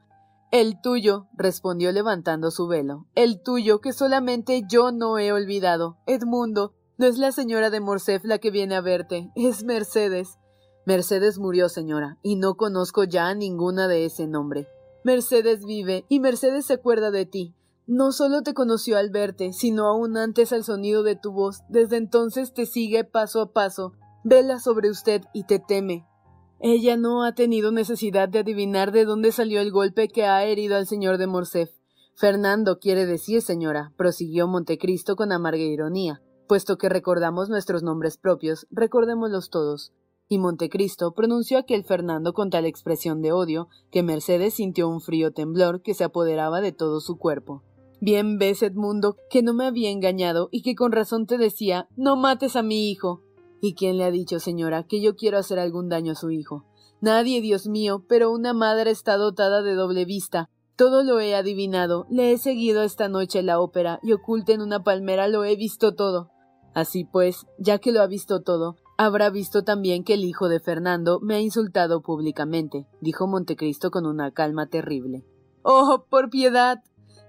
El 0.53 0.81
tuyo, 0.81 1.27
respondió 1.37 1.91
levantando 1.91 2.51
su 2.51 2.67
velo. 2.67 3.07
El 3.15 3.43
tuyo, 3.43 3.81
que 3.81 3.93
solamente 3.93 4.62
yo 4.69 4.93
no 4.93 5.19
he 5.19 5.33
olvidado. 5.33 5.99
Edmundo, 6.07 6.75
no 6.98 7.06
es 7.06 7.18
la 7.18 7.32
señora 7.32 7.70
de 7.70 7.80
Morcerf 7.80 8.24
la 8.24 8.38
que 8.38 8.50
viene 8.50 8.74
a 8.74 8.80
verte, 8.80 9.30
es 9.35 9.64
Mercedes. 9.64 10.38
Mercedes 10.87 11.38
murió, 11.38 11.68
señora, 11.68 12.18
y 12.22 12.37
no 12.37 12.56
conozco 12.56 13.04
ya 13.04 13.28
a 13.28 13.35
ninguna 13.35 13.88
de 13.88 14.04
ese 14.04 14.26
nombre. 14.26 14.68
Mercedes 15.04 15.64
vive, 15.64 16.04
y 16.09 16.20
Mercedes 16.20 16.66
se 16.66 16.74
acuerda 16.74 17.11
de 17.11 17.26
ti. 17.26 17.54
No 17.87 18.12
solo 18.12 18.42
te 18.42 18.54
conoció 18.54 18.96
al 18.96 19.11
verte, 19.11 19.52
sino 19.52 19.87
aún 19.87 20.16
antes 20.16 20.52
al 20.52 20.64
sonido 20.64 21.02
de 21.02 21.16
tu 21.16 21.32
voz. 21.32 21.61
Desde 21.68 21.96
entonces 21.96 22.52
te 22.52 22.66
sigue 22.66 23.04
paso 23.04 23.40
a 23.40 23.52
paso, 23.52 23.92
vela 24.24 24.59
sobre 24.59 24.90
usted 24.90 25.22
y 25.32 25.44
te 25.44 25.59
teme. 25.59 26.06
Ella 26.59 26.96
no 26.96 27.24
ha 27.24 27.35
tenido 27.35 27.70
necesidad 27.70 28.28
de 28.28 28.38
adivinar 28.38 28.90
de 28.90 29.04
dónde 29.04 29.30
salió 29.30 29.61
el 29.61 29.70
golpe 29.70 30.09
que 30.09 30.24
ha 30.24 30.44
herido 30.44 30.76
al 30.76 30.87
señor 30.87 31.18
de 31.18 31.26
Morcerf. 31.26 31.70
Fernando 32.14 32.78
quiere 32.78 33.04
decir, 33.04 33.42
señora, 33.42 33.92
prosiguió 33.96 34.48
Montecristo 34.48 35.14
con 35.14 35.32
amarga 35.32 35.62
ironía. 35.62 36.22
Puesto 36.48 36.78
que 36.78 36.88
recordamos 36.88 37.48
nuestros 37.48 37.82
nombres 37.82 38.18
propios, 38.18 38.68
recordémoslos 38.70 39.50
todos. 39.50 39.92
Y 40.28 40.38
Montecristo 40.38 41.12
pronunció 41.12 41.59
aquel 41.59 41.85
Fernando 41.85 42.35
con 42.35 42.50
tal 42.50 42.66
expresión 42.66 43.20
de 43.20 43.32
odio 43.32 43.68
que 43.90 44.04
Mercedes 44.04 44.54
sintió 44.54 44.88
un 44.88 45.00
frío 45.00 45.32
temblor 45.32 45.82
que 45.82 45.94
se 45.94 46.04
apoderaba 46.04 46.61
de 46.61 46.72
todo 46.72 47.00
su 47.00 47.18
cuerpo. 47.18 47.62
Bien 48.00 48.38
ves, 48.38 48.62
Edmundo, 48.62 49.16
que 49.30 49.42
no 49.42 49.54
me 49.54 49.66
había 49.66 49.90
engañado 49.90 50.48
y 50.52 50.62
que 50.62 50.76
con 50.76 50.92
razón 50.92 51.26
te 51.26 51.38
decía 51.38 51.88
no 51.96 52.14
mates 52.14 52.54
a 52.54 52.62
mi 52.62 52.90
hijo. 52.90 53.22
¿Y 53.61 53.74
quién 53.74 53.96
le 53.96 54.04
ha 54.04 54.11
dicho, 54.11 54.38
señora, 54.38 54.85
que 54.85 55.00
yo 55.00 55.16
quiero 55.16 55.38
hacer 55.38 55.59
algún 55.59 55.88
daño 55.88 56.12
a 56.12 56.16
su 56.16 56.30
hijo? 56.30 56.64
Nadie, 57.00 57.40
Dios 57.40 57.66
mío, 57.66 58.04
pero 58.09 58.30
una 58.30 58.52
madre 58.52 58.90
está 58.90 59.16
dotada 59.16 59.62
de 59.62 59.74
doble 59.74 60.04
vista. 60.04 60.48
Todo 60.76 61.02
lo 61.02 61.20
he 61.20 61.35
adivinado, 61.35 62.06
le 62.11 62.32
he 62.32 62.38
seguido 62.38 62.82
esta 62.82 63.09
noche 63.09 63.42
la 63.42 63.61
ópera 63.61 63.98
y 64.02 64.12
oculta 64.12 64.52
en 64.52 64.61
una 64.61 64.85
palmera 64.85 65.26
lo 65.26 65.42
he 65.44 65.56
visto 65.56 65.94
todo. 65.94 66.30
Así 66.77 67.05
pues, 67.05 67.47
ya 67.57 67.79
que 67.79 67.91
lo 67.91 68.03
ha 68.03 68.07
visto 68.07 68.43
todo, 68.43 68.77
habrá 68.99 69.31
visto 69.31 69.65
también 69.65 70.05
que 70.05 70.12
el 70.12 70.25
hijo 70.27 70.51
de 70.51 70.61
Fernando 70.61 71.21
me 71.23 71.37
ha 71.37 71.41
insultado 71.41 72.03
públicamente, 72.03 72.87
dijo 73.01 73.27
Montecristo 73.27 73.91
con 73.91 74.05
una 74.05 74.31
calma 74.33 74.67
terrible. 74.67 75.25
Oh, 75.62 76.05
por 76.11 76.29
piedad. 76.29 76.85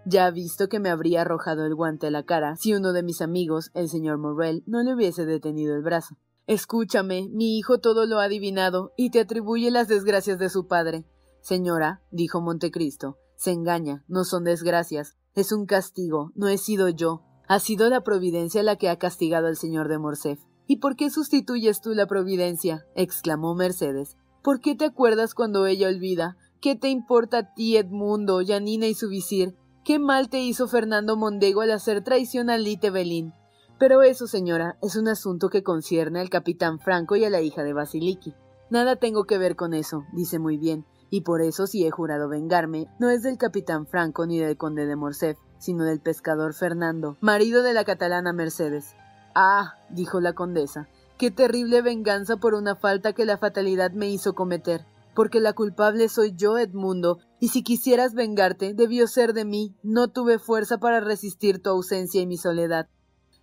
Ya 0.06 0.26
ha 0.26 0.32
visto 0.32 0.68
que 0.68 0.82
me 0.82 0.90
habría 0.90 1.22
arrojado 1.22 1.66
el 1.66 1.76
guante 1.76 2.08
a 2.08 2.12
la 2.12 2.24
cara 2.24 2.58
si 2.58 2.74
uno 2.74 2.92
de 2.92 3.04
mis 3.04 3.22
amigos, 3.22 3.72
el 3.74 3.88
señor 3.88 4.18
Morrel, 4.18 4.64
no 4.68 4.84
le 4.84 4.94
hubiese 4.94 5.26
detenido 5.26 5.76
el 5.76 5.82
brazo. 5.82 6.18
Escúchame, 6.46 7.30
mi 7.32 7.58
hijo 7.58 7.78
todo 7.78 8.06
lo 8.06 8.20
ha 8.20 8.26
adivinado 8.26 8.92
y 8.98 9.12
te 9.12 9.22
atribuye 9.22 9.72
las 9.72 9.88
desgracias 9.88 10.40
de 10.40 10.50
su 10.50 10.68
padre. 10.68 11.06
Señora, 11.40 12.02
dijo 12.12 12.42
Montecristo, 12.42 13.18
se 13.38 13.52
engaña, 13.54 14.04
no 14.10 14.26
son 14.26 14.44
desgracias, 14.44 15.16
es 15.36 15.54
un 15.54 15.66
castigo, 15.66 16.34
no 16.36 16.50
he 16.50 16.58
sido 16.58 16.90
yo, 16.90 17.27
ha 17.48 17.60
sido 17.60 17.90
la 17.90 18.02
providencia 18.02 18.64
la 18.64 18.76
que 18.76 18.90
ha 18.90 18.98
castigado 18.98 19.48
al 19.48 19.56
señor 19.56 19.88
de 19.88 19.98
Morcerf. 19.98 20.40
¿Y 20.68 20.78
por 20.78 20.96
qué 20.96 21.10
sustituyes 21.10 21.80
tú 21.82 21.94
la 21.94 22.08
providencia? 22.08 22.86
exclamó 22.96 23.56
Mercedes. 23.56 24.18
¿Por 24.44 24.60
qué 24.60 24.76
te 24.76 24.86
acuerdas 24.86 25.34
cuando 25.34 25.66
ella 25.66 25.88
olvida? 25.88 26.38
¿Qué 26.62 26.76
te 26.76 26.90
importa 26.90 27.38
a 27.38 27.54
ti, 27.54 27.78
Edmundo, 27.78 28.42
Yanina 28.42 28.88
y 28.88 28.94
su 28.94 29.08
visir? 29.08 29.56
¿Qué 29.86 30.00
mal 30.00 30.30
te 30.30 30.40
hizo 30.40 30.68
Fernando 30.68 31.16
Mondego 31.16 31.62
al 31.62 31.72
hacer 31.72 32.04
traición 32.04 32.50
a 32.50 32.58
Lite 32.58 32.90
Belín? 32.90 33.34
Pero 33.80 34.02
eso, 34.02 34.28
señora, 34.28 34.78
es 34.82 34.96
un 34.96 35.08
asunto 35.08 35.50
que 35.50 35.64
concierne 35.64 36.20
al 36.20 36.30
capitán 36.30 36.80
Franco 36.80 37.16
y 37.16 37.24
a 37.24 37.30
la 37.30 37.42
hija 37.42 37.64
de 37.64 37.74
Basiliki. 37.74 38.34
Nada 38.70 38.98
tengo 38.98 39.24
que 39.26 39.38
ver 39.38 39.56
con 39.56 39.74
eso, 39.74 40.04
dice 40.14 40.40
muy 40.40 40.58
bien, 40.58 40.86
y 41.10 41.22
por 41.22 41.42
eso 41.42 41.68
si 41.68 41.86
he 41.86 41.92
jurado 41.92 42.28
vengarme, 42.28 42.88
no 43.00 43.10
es 43.10 43.22
del 43.22 43.38
capitán 43.38 43.88
Franco 43.88 44.26
ni 44.26 44.40
del 44.40 44.58
conde 44.58 44.86
de 44.86 44.96
Morcerf, 44.98 45.40
sino 45.60 45.84
del 45.84 46.00
pescador 46.00 46.54
Fernando, 46.54 47.18
marido 47.22 47.64
de 47.64 47.74
la 47.74 47.84
catalana 47.84 48.34
Mercedes. 48.34 48.96
Ah, 49.36 49.76
dijo 49.90 50.20
la 50.20 50.34
condesa, 50.34 50.88
qué 51.18 51.32
terrible 51.32 51.82
venganza 51.82 52.38
por 52.38 52.54
una 52.54 52.76
falta 52.76 53.14
que 53.14 53.26
la 53.26 53.38
fatalidad 53.38 53.92
me 53.92 54.10
hizo 54.10 54.34
cometer, 54.34 54.86
porque 55.16 55.40
la 55.40 55.54
culpable 55.54 56.10
soy 56.10 56.34
yo, 56.36 56.58
Edmundo, 56.58 57.20
y 57.40 57.50
si 57.50 57.64
quisieras 57.64 58.14
vengarte, 58.14 58.74
debió 58.74 59.08
ser 59.08 59.34
de 59.34 59.46
mí, 59.46 59.76
no 59.84 60.10
tuve 60.10 60.40
fuerza 60.40 60.78
para 60.78 61.00
resistir 61.00 61.62
tu 61.62 61.70
ausencia 61.70 62.22
y 62.22 62.28
mi 62.28 62.38
soledad. 62.38 62.88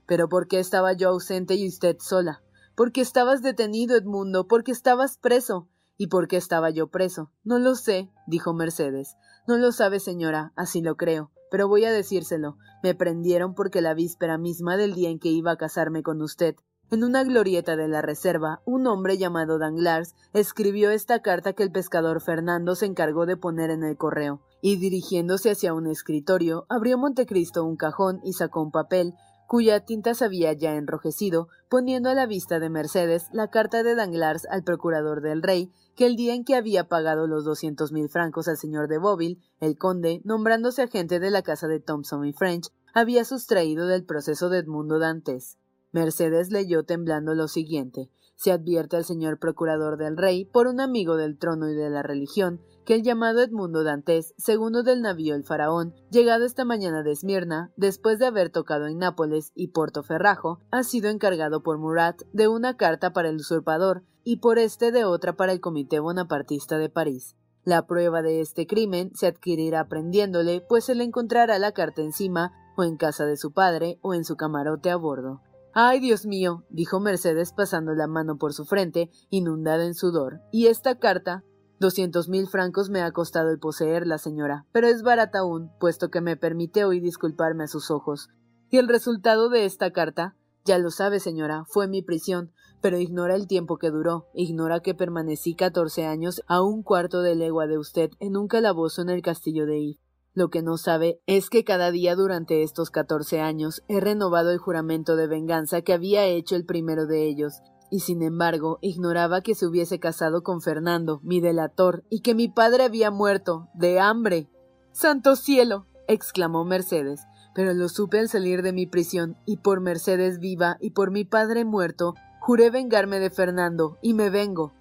Pero 0.06 0.28
¿por 0.28 0.48
qué 0.48 0.58
estaba 0.58 0.92
yo 0.92 1.08
ausente 1.08 1.54
y 1.54 1.66
usted 1.66 1.96
sola? 2.00 2.42
Porque 2.76 3.00
estabas 3.00 3.42
detenido, 3.42 3.96
Edmundo, 3.96 4.46
porque 4.46 4.72
estabas 4.72 5.16
preso. 5.18 5.68
¿Y 5.96 6.08
por 6.08 6.26
qué 6.26 6.36
estaba 6.36 6.70
yo 6.70 6.88
preso? 6.88 7.30
No 7.44 7.60
lo 7.60 7.76
sé, 7.76 8.10
dijo 8.26 8.52
Mercedes. 8.52 9.16
No 9.46 9.56
lo 9.56 9.70
sabe, 9.70 10.00
señora, 10.00 10.52
así 10.56 10.82
lo 10.82 10.96
creo 10.96 11.30
pero 11.54 11.68
voy 11.68 11.84
a 11.84 11.92
decírselo. 11.92 12.56
Me 12.82 12.96
prendieron 12.96 13.54
porque 13.54 13.80
la 13.80 13.94
víspera 13.94 14.38
misma 14.38 14.76
del 14.76 14.92
día 14.92 15.08
en 15.08 15.20
que 15.20 15.28
iba 15.28 15.52
a 15.52 15.56
casarme 15.56 16.02
con 16.02 16.20
usted, 16.20 16.56
en 16.90 17.04
una 17.04 17.22
glorieta 17.22 17.76
de 17.76 17.86
la 17.86 18.02
reserva, 18.02 18.60
un 18.64 18.88
hombre 18.88 19.18
llamado 19.18 19.60
Danglars 19.60 20.16
escribió 20.32 20.90
esta 20.90 21.22
carta 21.22 21.52
que 21.52 21.62
el 21.62 21.70
pescador 21.70 22.20
Fernando 22.20 22.74
se 22.74 22.86
encargó 22.86 23.24
de 23.24 23.36
poner 23.36 23.70
en 23.70 23.84
el 23.84 23.96
correo, 23.96 24.40
y 24.62 24.78
dirigiéndose 24.78 25.52
hacia 25.52 25.74
un 25.74 25.86
escritorio, 25.86 26.66
abrió 26.68 26.98
Montecristo 26.98 27.64
un 27.64 27.76
cajón 27.76 28.18
y 28.24 28.32
sacó 28.32 28.60
un 28.60 28.72
papel, 28.72 29.14
cuya 29.54 29.84
tinta 29.84 30.14
se 30.14 30.24
había 30.24 30.52
ya 30.52 30.74
enrojecido, 30.74 31.46
poniendo 31.68 32.10
a 32.10 32.14
la 32.14 32.26
vista 32.26 32.58
de 32.58 32.70
Mercedes 32.70 33.28
la 33.32 33.50
carta 33.50 33.84
de 33.84 33.94
Danglars 33.94 34.48
al 34.50 34.64
procurador 34.64 35.20
del 35.20 35.44
rey, 35.44 35.70
que 35.94 36.06
el 36.06 36.16
día 36.16 36.34
en 36.34 36.44
que 36.44 36.56
había 36.56 36.88
pagado 36.88 37.28
los 37.28 37.44
doscientos 37.44 37.92
mil 37.92 38.08
francos 38.08 38.48
al 38.48 38.56
señor 38.56 38.88
de 38.88 38.98
Boville, 38.98 39.38
el 39.60 39.78
conde, 39.78 40.20
nombrándose 40.24 40.82
agente 40.82 41.20
de 41.20 41.30
la 41.30 41.42
casa 41.42 41.68
de 41.68 41.78
Thompson 41.78 42.26
y 42.26 42.32
French, 42.32 42.72
había 42.94 43.24
sustraído 43.24 43.86
del 43.86 44.04
proceso 44.04 44.48
de 44.48 44.58
Edmundo 44.58 44.98
Dantes. 44.98 45.56
Mercedes 45.92 46.50
leyó 46.50 46.82
temblando 46.82 47.36
lo 47.36 47.46
siguiente 47.46 48.10
se 48.36 48.52
advierte 48.52 48.96
al 48.96 49.04
señor 49.04 49.38
procurador 49.38 49.96
del 49.96 50.16
rey, 50.16 50.44
por 50.44 50.66
un 50.66 50.80
amigo 50.80 51.16
del 51.16 51.38
trono 51.38 51.70
y 51.70 51.74
de 51.74 51.90
la 51.90 52.02
religión, 52.02 52.60
que 52.84 52.94
el 52.94 53.02
llamado 53.02 53.42
Edmundo 53.42 53.82
Dantes, 53.82 54.34
segundo 54.36 54.82
del 54.82 55.02
navío 55.02 55.34
El 55.34 55.44
Faraón, 55.44 55.94
llegado 56.10 56.44
esta 56.44 56.64
mañana 56.64 57.02
de 57.02 57.12
Esmirna, 57.12 57.72
después 57.76 58.18
de 58.18 58.26
haber 58.26 58.50
tocado 58.50 58.86
en 58.86 58.98
Nápoles 58.98 59.52
y 59.54 59.68
Porto 59.68 60.02
Ferrajo, 60.02 60.58
ha 60.70 60.82
sido 60.82 61.08
encargado 61.08 61.62
por 61.62 61.78
Murat 61.78 62.22
de 62.32 62.48
una 62.48 62.76
carta 62.76 63.12
para 63.12 63.30
el 63.30 63.36
usurpador 63.36 64.04
y 64.22 64.38
por 64.38 64.58
este 64.58 64.92
de 64.92 65.04
otra 65.04 65.34
para 65.36 65.52
el 65.52 65.60
Comité 65.60 65.98
Bonapartista 65.98 66.78
de 66.78 66.90
París. 66.90 67.36
La 67.64 67.86
prueba 67.86 68.20
de 68.20 68.40
este 68.40 68.66
crimen 68.66 69.10
se 69.14 69.26
adquirirá 69.26 69.88
prendiéndole, 69.88 70.60
pues 70.60 70.84
se 70.84 70.94
le 70.94 71.04
encontrará 71.04 71.58
la 71.58 71.72
carta 71.72 72.02
encima, 72.02 72.52
o 72.76 72.84
en 72.84 72.96
casa 72.96 73.24
de 73.24 73.36
su 73.36 73.52
padre, 73.52 73.98
o 74.02 74.12
en 74.12 74.24
su 74.24 74.36
camarote 74.36 74.90
a 74.90 74.96
bordo. 74.96 75.40
Ay, 75.72 75.98
Dios 75.98 76.26
mío, 76.26 76.64
dijo 76.68 77.00
Mercedes 77.00 77.52
pasando 77.52 77.94
la 77.94 78.06
mano 78.06 78.36
por 78.36 78.52
su 78.52 78.64
frente, 78.64 79.10
inundada 79.30 79.86
en 79.86 79.94
sudor. 79.94 80.40
¿Y 80.52 80.66
esta 80.66 80.98
carta? 80.98 81.42
Doscientos 81.80 82.28
mil 82.28 82.46
francos 82.46 82.88
me 82.88 83.02
ha 83.02 83.10
costado 83.10 83.50
el 83.50 83.58
poseerla, 83.58 84.18
señora, 84.18 84.64
pero 84.72 84.86
es 84.86 85.02
barata 85.02 85.40
aún, 85.40 85.70
puesto 85.80 86.08
que 86.08 86.20
me 86.20 86.36
permite 86.36 86.84
hoy 86.84 87.00
disculparme 87.00 87.64
a 87.64 87.68
sus 87.68 87.90
ojos. 87.90 88.28
¿Y 88.70 88.78
el 88.78 88.88
resultado 88.88 89.48
de 89.48 89.64
esta 89.64 89.90
carta? 89.92 90.36
Ya 90.64 90.78
lo 90.78 90.90
sabe, 90.90 91.20
señora, 91.20 91.64
fue 91.66 91.88
mi 91.88 92.00
prisión, 92.00 92.52
pero 92.80 92.98
ignora 92.98 93.34
el 93.34 93.46
tiempo 93.46 93.76
que 93.76 93.90
duró, 93.90 94.28
ignora 94.34 94.80
que 94.80 94.94
permanecí 94.94 95.54
catorce 95.54 96.06
años 96.06 96.42
a 96.46 96.62
un 96.62 96.82
cuarto 96.82 97.22
de 97.22 97.34
legua 97.34 97.66
de 97.66 97.76
usted 97.76 98.10
en 98.20 98.36
un 98.36 98.46
calabozo 98.46 99.02
en 99.02 99.10
el 99.10 99.20
castillo 99.20 99.66
de 99.66 99.78
If. 99.78 99.98
Lo 100.32 100.48
que 100.48 100.62
no 100.62 100.78
sabe 100.78 101.20
es 101.26 101.48
que 101.48 101.64
cada 101.64 101.90
día 101.90 102.16
durante 102.16 102.62
estos 102.62 102.90
catorce 102.90 103.40
años 103.40 103.82
he 103.88 104.00
renovado 104.00 104.50
el 104.50 104.58
juramento 104.58 105.16
de 105.16 105.28
venganza 105.28 105.82
que 105.82 105.92
había 105.92 106.24
hecho 106.24 106.56
el 106.56 106.64
primero 106.64 107.06
de 107.06 107.28
ellos, 107.28 107.60
y 107.94 108.00
sin 108.00 108.24
embargo 108.24 108.80
ignoraba 108.80 109.40
que 109.40 109.54
se 109.54 109.66
hubiese 109.66 110.00
casado 110.00 110.42
con 110.42 110.60
Fernando, 110.60 111.20
mi 111.22 111.40
delator, 111.40 112.02
y 112.10 112.22
que 112.22 112.34
mi 112.34 112.48
padre 112.48 112.82
había 112.82 113.12
muerto 113.12 113.68
de 113.72 114.00
hambre. 114.00 114.50
Santo 114.90 115.36
cielo. 115.36 115.86
exclamó 116.08 116.64
Mercedes. 116.64 117.20
pero 117.54 117.72
lo 117.72 117.88
supe 117.88 118.18
al 118.18 118.28
salir 118.28 118.62
de 118.62 118.72
mi 118.72 118.88
prisión, 118.88 119.36
y 119.46 119.58
por 119.58 119.80
Mercedes 119.80 120.40
viva 120.40 120.76
y 120.80 120.90
por 120.90 121.12
mi 121.12 121.24
padre 121.24 121.64
muerto, 121.64 122.14
juré 122.40 122.68
vengarme 122.70 123.20
de 123.20 123.30
Fernando, 123.30 123.96
y 124.02 124.12
me 124.12 124.28
vengo. 124.28 124.72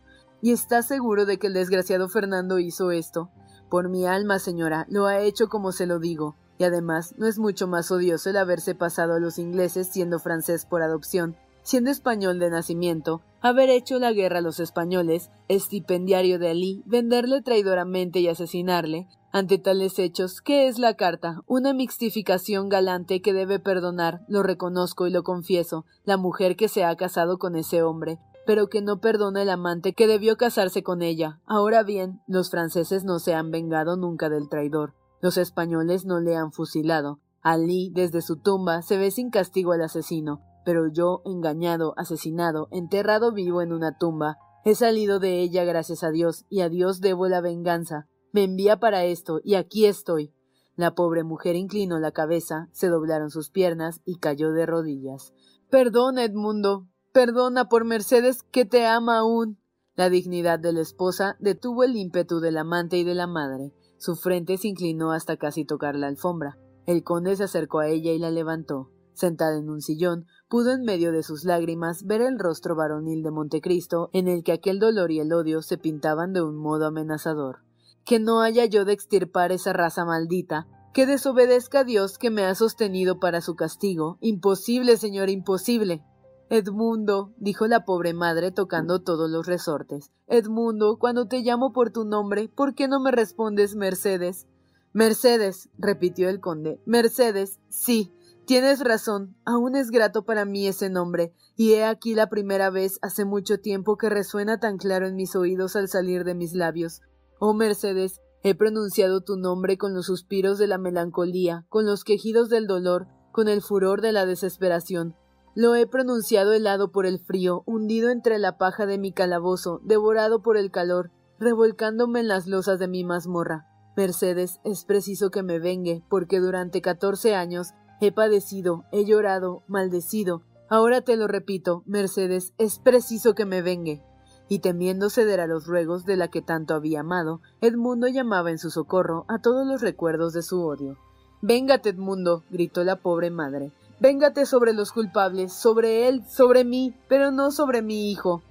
¿Y 0.42 0.52
está 0.52 0.82
seguro 0.82 1.28
de 1.28 1.38
que 1.38 1.46
el 1.46 1.54
desgraciado 1.54 2.10
Fernando 2.10 2.58
hizo 2.58 2.90
esto? 2.90 3.30
Por 3.70 3.90
mi 3.90 4.08
alma, 4.08 4.40
señora, 4.40 4.88
lo 4.90 5.06
ha 5.06 5.20
hecho 5.20 5.50
como 5.50 5.72
se 5.72 5.86
lo 5.86 6.00
digo, 6.00 6.36
y 6.58 6.64
además 6.64 7.14
no 7.20 7.28
es 7.28 7.38
mucho 7.38 7.68
más 7.68 7.92
odioso 7.92 8.32
el 8.32 8.38
haberse 8.38 8.74
pasado 8.74 9.14
a 9.14 9.20
los 9.20 9.38
ingleses 9.38 9.86
siendo 9.86 10.18
francés 10.18 10.66
por 10.66 10.82
adopción, 10.82 11.38
siendo 11.64 11.90
español 11.90 12.40
de 12.40 12.50
nacimiento, 12.50 13.22
haber 13.42 13.70
hecho 13.70 14.00
la 14.00 14.12
guerra 14.12 14.40
a 14.40 14.42
los 14.42 14.60
españoles, 14.60 15.32
estipendiario 15.48 16.40
de 16.40 16.50
Ali, 16.50 16.84
venderle 16.86 17.42
traidoramente 17.42 18.20
y 18.20 18.28
asesinarle. 18.28 19.08
Ante 19.32 19.58
tales 19.58 19.98
hechos, 19.98 20.42
¿qué 20.42 20.68
es 20.68 20.78
la 20.78 20.94
carta? 20.94 21.42
Una 21.48 21.74
mixtificación 21.74 22.70
galante 22.70 23.22
que 23.22 23.34
debe 23.34 23.60
perdonar, 23.60 24.22
lo 24.28 24.44
reconozco 24.44 25.08
y 25.08 25.12
lo 25.12 25.24
confieso, 25.24 25.86
la 26.06 26.18
mujer 26.18 26.56
que 26.56 26.68
se 26.68 26.84
ha 26.84 26.96
casado 26.96 27.40
con 27.40 27.56
ese 27.56 27.82
hombre, 27.82 28.20
pero 28.46 28.68
que 28.68 28.82
no 28.82 29.00
perdona 29.00 29.42
el 29.42 29.50
amante 29.50 29.94
que 29.94 30.06
debió 30.08 30.38
casarse 30.38 30.84
con 30.84 31.02
ella. 31.02 31.40
Ahora 31.46 31.84
bien, 31.84 32.22
los 32.28 32.52
franceses 32.52 33.04
no 33.06 33.20
se 33.20 33.34
han 33.34 33.50
vengado 33.50 33.98
nunca 33.98 34.30
del 34.30 34.50
traidor. 34.50 34.94
Los 35.22 35.38
españoles 35.38 36.06
no 36.06 36.20
le 36.20 36.36
han 36.36 36.52
fusilado. 36.52 37.20
Ali, 37.42 37.90
desde 37.94 38.22
su 38.22 38.38
tumba, 38.38 38.82
se 38.82 38.98
ve 38.98 39.10
sin 39.10 39.30
castigo 39.30 39.72
al 39.72 39.82
asesino. 39.82 40.42
Pero 40.66 40.88
yo, 40.88 41.22
engañado, 41.26 41.94
asesinado, 41.98 42.68
enterrado 42.72 43.34
vivo 43.34 43.62
en 43.62 43.74
una 43.74 43.98
tumba, 43.98 44.38
he 44.66 44.76
salido 44.76 45.20
de 45.20 45.42
ella 45.42 45.66
gracias 45.66 46.04
a 46.04 46.12
Dios, 46.12 46.46
y 46.50 46.62
a 46.62 46.70
Dios 46.70 47.02
debo 47.02 47.28
la 47.28 47.42
venganza. 47.42 48.08
Me 48.32 48.44
envía 48.44 48.80
para 48.80 49.06
esto, 49.06 49.40
y 49.44 49.56
aquí 49.56 49.86
estoy. 49.86 50.34
La 50.76 50.96
pobre 50.96 51.24
mujer 51.24 51.56
inclinó 51.56 52.00
la 52.00 52.12
cabeza, 52.12 52.70
se 52.72 52.88
doblaron 52.88 53.30
sus 53.30 53.50
piernas 53.50 54.02
y 54.06 54.18
cayó 54.18 54.52
de 54.52 54.66
rodillas. 54.66 55.34
Perdona, 55.70 56.24
Edmundo. 56.24 56.88
Perdona 57.12 57.70
por 57.70 57.86
Mercedes 57.86 58.42
que 58.42 58.66
te 58.66 58.88
ama 58.88 59.20
aún. 59.20 59.60
La 59.96 60.10
dignidad 60.10 60.58
de 60.58 60.74
la 60.74 60.82
esposa 60.82 61.36
detuvo 61.40 61.84
el 61.84 61.96
ímpetu 61.96 62.40
del 62.40 62.58
amante 62.58 62.98
y 62.98 63.04
de 63.04 63.14
la 63.14 63.28
madre. 63.28 63.72
Su 63.98 64.16
frente 64.16 64.58
se 64.58 64.70
inclinó 64.70 65.12
hasta 65.12 65.38
casi 65.38 65.66
tocar 65.66 65.96
la 65.96 66.08
alfombra. 66.08 66.58
El 66.88 67.04
conde 67.04 67.36
se 67.36 67.44
acercó 67.44 67.80
a 67.80 67.88
ella 67.88 68.12
y 68.12 68.18
la 68.18 68.32
levantó. 68.32 68.90
Sentada 69.14 69.58
en 69.58 69.70
un 69.70 69.82
sillón, 69.82 70.26
pudo 70.48 70.72
en 70.72 70.84
medio 70.84 71.12
de 71.12 71.24
sus 71.24 71.46
lágrimas 71.46 72.04
ver 72.06 72.22
el 72.22 72.40
rostro 72.40 72.76
varonil 72.76 73.24
de 73.24 73.32
Montecristo, 73.32 74.10
en 74.14 74.28
el 74.28 74.44
que 74.44 74.52
aquel 74.52 74.80
dolor 74.80 75.12
y 75.12 75.20
el 75.20 75.34
odio 75.34 75.62
se 75.62 75.78
pintaban 75.78 76.34
de 76.34 76.42
un 76.42 76.56
modo 76.56 76.88
amenazador. 76.88 77.60
Que 78.06 78.20
no 78.20 78.42
haya 78.42 78.66
yo 78.66 78.86
de 78.86 78.94
extirpar 78.94 79.52
esa 79.52 79.74
raza 79.74 80.06
maldita, 80.06 80.68
que 80.94 81.06
desobedezca 81.06 81.80
a 81.80 81.84
Dios 81.84 82.18
que 82.18 82.30
me 82.30 82.46
ha 82.46 82.56
sostenido 82.56 83.20
para 83.20 83.42
su 83.42 83.56
castigo. 83.56 84.18
Imposible, 84.22 84.98
señor, 84.98 85.30
imposible. 85.30 86.04
Edmundo, 86.50 87.34
dijo 87.38 87.66
la 87.68 87.84
pobre 87.84 88.14
madre 88.14 88.52
tocando 88.52 89.02
todos 89.02 89.30
los 89.30 89.48
resortes. 89.48 90.12
Edmundo, 90.28 90.98
cuando 91.00 91.28
te 91.28 91.40
llamo 91.40 91.74
por 91.74 91.92
tu 91.92 92.06
nombre, 92.06 92.48
¿por 92.48 92.76
qué 92.76 92.88
no 92.88 93.00
me 93.00 93.12
respondes 93.12 93.76
Mercedes? 93.76 94.48
Mercedes, 94.94 95.70
repitió 95.80 96.30
el 96.30 96.40
conde. 96.40 96.80
Mercedes, 96.86 97.60
sí, 97.70 98.14
Tienes 98.46 98.82
razón, 98.82 99.38
aún 99.46 99.78
es 99.78 99.90
grato 99.90 100.26
para 100.26 100.44
mí 100.44 100.68
ese 100.68 100.90
nombre, 100.90 101.34
y 101.56 101.74
he 101.74 101.86
aquí 101.86 102.14
la 102.14 102.28
primera 102.28 102.70
vez 102.70 103.00
hace 103.02 103.24
mucho 103.24 103.60
tiempo 103.60 103.96
que 103.96 104.10
resuena 104.10 104.60
tan 104.60 104.78
claro 104.78 105.08
en 105.08 105.16
mis 105.16 105.34
oídos 105.38 105.78
al 105.78 105.88
salir 105.88 106.26
de 106.26 106.36
mis 106.36 106.54
labios. 106.54 107.02
Oh 107.40 107.54
Mercedes, 107.54 108.20
he 108.44 108.54
pronunciado 108.54 109.22
tu 109.22 109.38
nombre 109.38 109.78
con 109.78 109.94
los 109.94 110.08
suspiros 110.08 110.58
de 110.58 110.68
la 110.68 110.78
melancolía, 110.78 111.66
con 111.70 111.86
los 111.86 112.04
quejidos 112.04 112.50
del 112.50 112.68
dolor, 112.68 113.08
con 113.32 113.48
el 113.48 113.62
furor 113.62 114.02
de 114.02 114.12
la 114.12 114.26
desesperación. 114.26 115.16
Lo 115.56 115.76
he 115.76 115.88
pronunciado 115.88 116.52
helado 116.52 116.92
por 116.92 117.06
el 117.06 117.20
frío, 117.20 117.64
hundido 117.66 118.10
entre 118.10 118.40
la 118.40 118.58
paja 118.58 118.86
de 118.86 118.98
mi 118.98 119.14
calabozo, 119.14 119.80
devorado 119.84 120.42
por 120.42 120.58
el 120.58 120.70
calor, 120.70 121.12
revolcándome 121.40 122.20
en 122.20 122.28
las 122.28 122.48
losas 122.48 122.78
de 122.78 122.90
mi 122.90 123.06
mazmorra. 123.06 123.68
Mercedes, 123.96 124.60
es 124.66 124.84
preciso 124.84 125.30
que 125.30 125.44
me 125.44 125.60
vengue, 125.60 126.04
porque 126.10 126.40
durante 126.40 126.82
catorce 126.82 127.36
años 127.36 127.74
He 128.04 128.12
padecido, 128.12 128.84
he 128.92 129.06
llorado, 129.06 129.64
maldecido. 129.70 130.42
Ahora 130.68 131.00
te 131.00 131.16
lo 131.16 131.26
repito, 131.26 131.84
Mercedes, 131.86 132.52
es 132.58 132.78
preciso 132.78 133.34
que 133.34 133.46
me 133.46 133.62
vengue. 133.62 134.04
Y 134.50 134.60
temiendo 134.60 135.10
ceder 135.10 135.40
a 135.40 135.48
los 135.48 135.68
ruegos 135.68 136.04
de 136.04 136.18
la 136.18 136.28
que 136.28 136.42
tanto 136.42 136.74
había 136.74 137.00
amado, 137.00 137.40
Edmundo 137.62 138.10
llamaba 138.10 138.52
en 138.52 138.58
su 138.58 138.72
socorro 138.72 139.24
a 139.30 139.40
todos 139.40 139.66
los 139.66 139.80
recuerdos 139.80 140.34
de 140.34 140.42
su 140.42 140.62
odio. 140.66 140.98
Véngate, 141.42 141.92
Edmundo, 141.92 142.44
gritó 142.52 142.84
la 142.84 142.98
pobre 142.98 143.30
madre. 143.30 143.72
Véngate 144.02 144.46
sobre 144.46 144.74
los 144.74 144.92
culpables, 144.92 145.54
sobre 145.54 146.10
él, 146.10 146.26
sobre 146.28 146.66
mí, 146.66 146.94
pero 147.08 147.32
no 147.32 147.52
sobre 147.52 147.82
mi 147.82 148.12
hijo. 148.12 148.42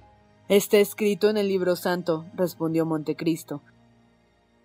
Está 0.49 0.77
escrito 0.77 1.29
en 1.29 1.37
el 1.37 1.47
libro 1.47 1.75
santo, 1.75 2.25
respondió 2.33 2.87
Montecristo. 2.87 3.61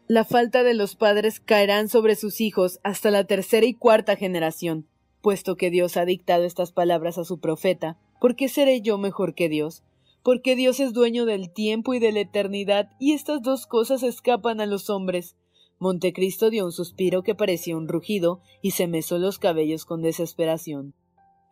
La 0.08 0.24
falta 0.24 0.62
de 0.62 0.72
los 0.72 0.96
padres 0.96 1.38
caerán 1.38 1.90
sobre 1.90 2.16
sus 2.16 2.40
hijos 2.40 2.80
hasta 2.82 3.10
la 3.10 3.24
tercera 3.24 3.66
y 3.66 3.74
cuarta 3.74 4.16
generación. 4.16 4.88
Puesto 5.20 5.56
que 5.56 5.68
Dios 5.68 5.98
ha 5.98 6.06
dictado 6.06 6.44
estas 6.44 6.72
palabras 6.72 7.18
a 7.18 7.24
su 7.24 7.40
profeta, 7.40 7.98
¿por 8.18 8.34
qué 8.34 8.48
seré 8.48 8.80
yo 8.80 8.96
mejor 8.96 9.34
que 9.34 9.50
Dios? 9.50 9.82
Porque 10.22 10.56
Dios 10.56 10.80
es 10.80 10.94
dueño 10.94 11.26
del 11.26 11.52
tiempo 11.52 11.92
y 11.92 11.98
de 11.98 12.12
la 12.12 12.20
eternidad, 12.20 12.88
y 12.98 13.12
estas 13.12 13.42
dos 13.42 13.66
cosas 13.66 14.02
escapan 14.02 14.62
a 14.62 14.66
los 14.66 14.88
hombres. 14.88 15.36
Montecristo 15.78 16.48
dio 16.48 16.64
un 16.64 16.72
suspiro 16.72 17.22
que 17.22 17.34
parecía 17.34 17.76
un 17.76 17.86
rugido, 17.86 18.40
y 18.62 18.70
se 18.70 18.86
mesó 18.86 19.18
los 19.18 19.38
cabellos 19.38 19.84
con 19.84 20.00
desesperación. 20.00 20.94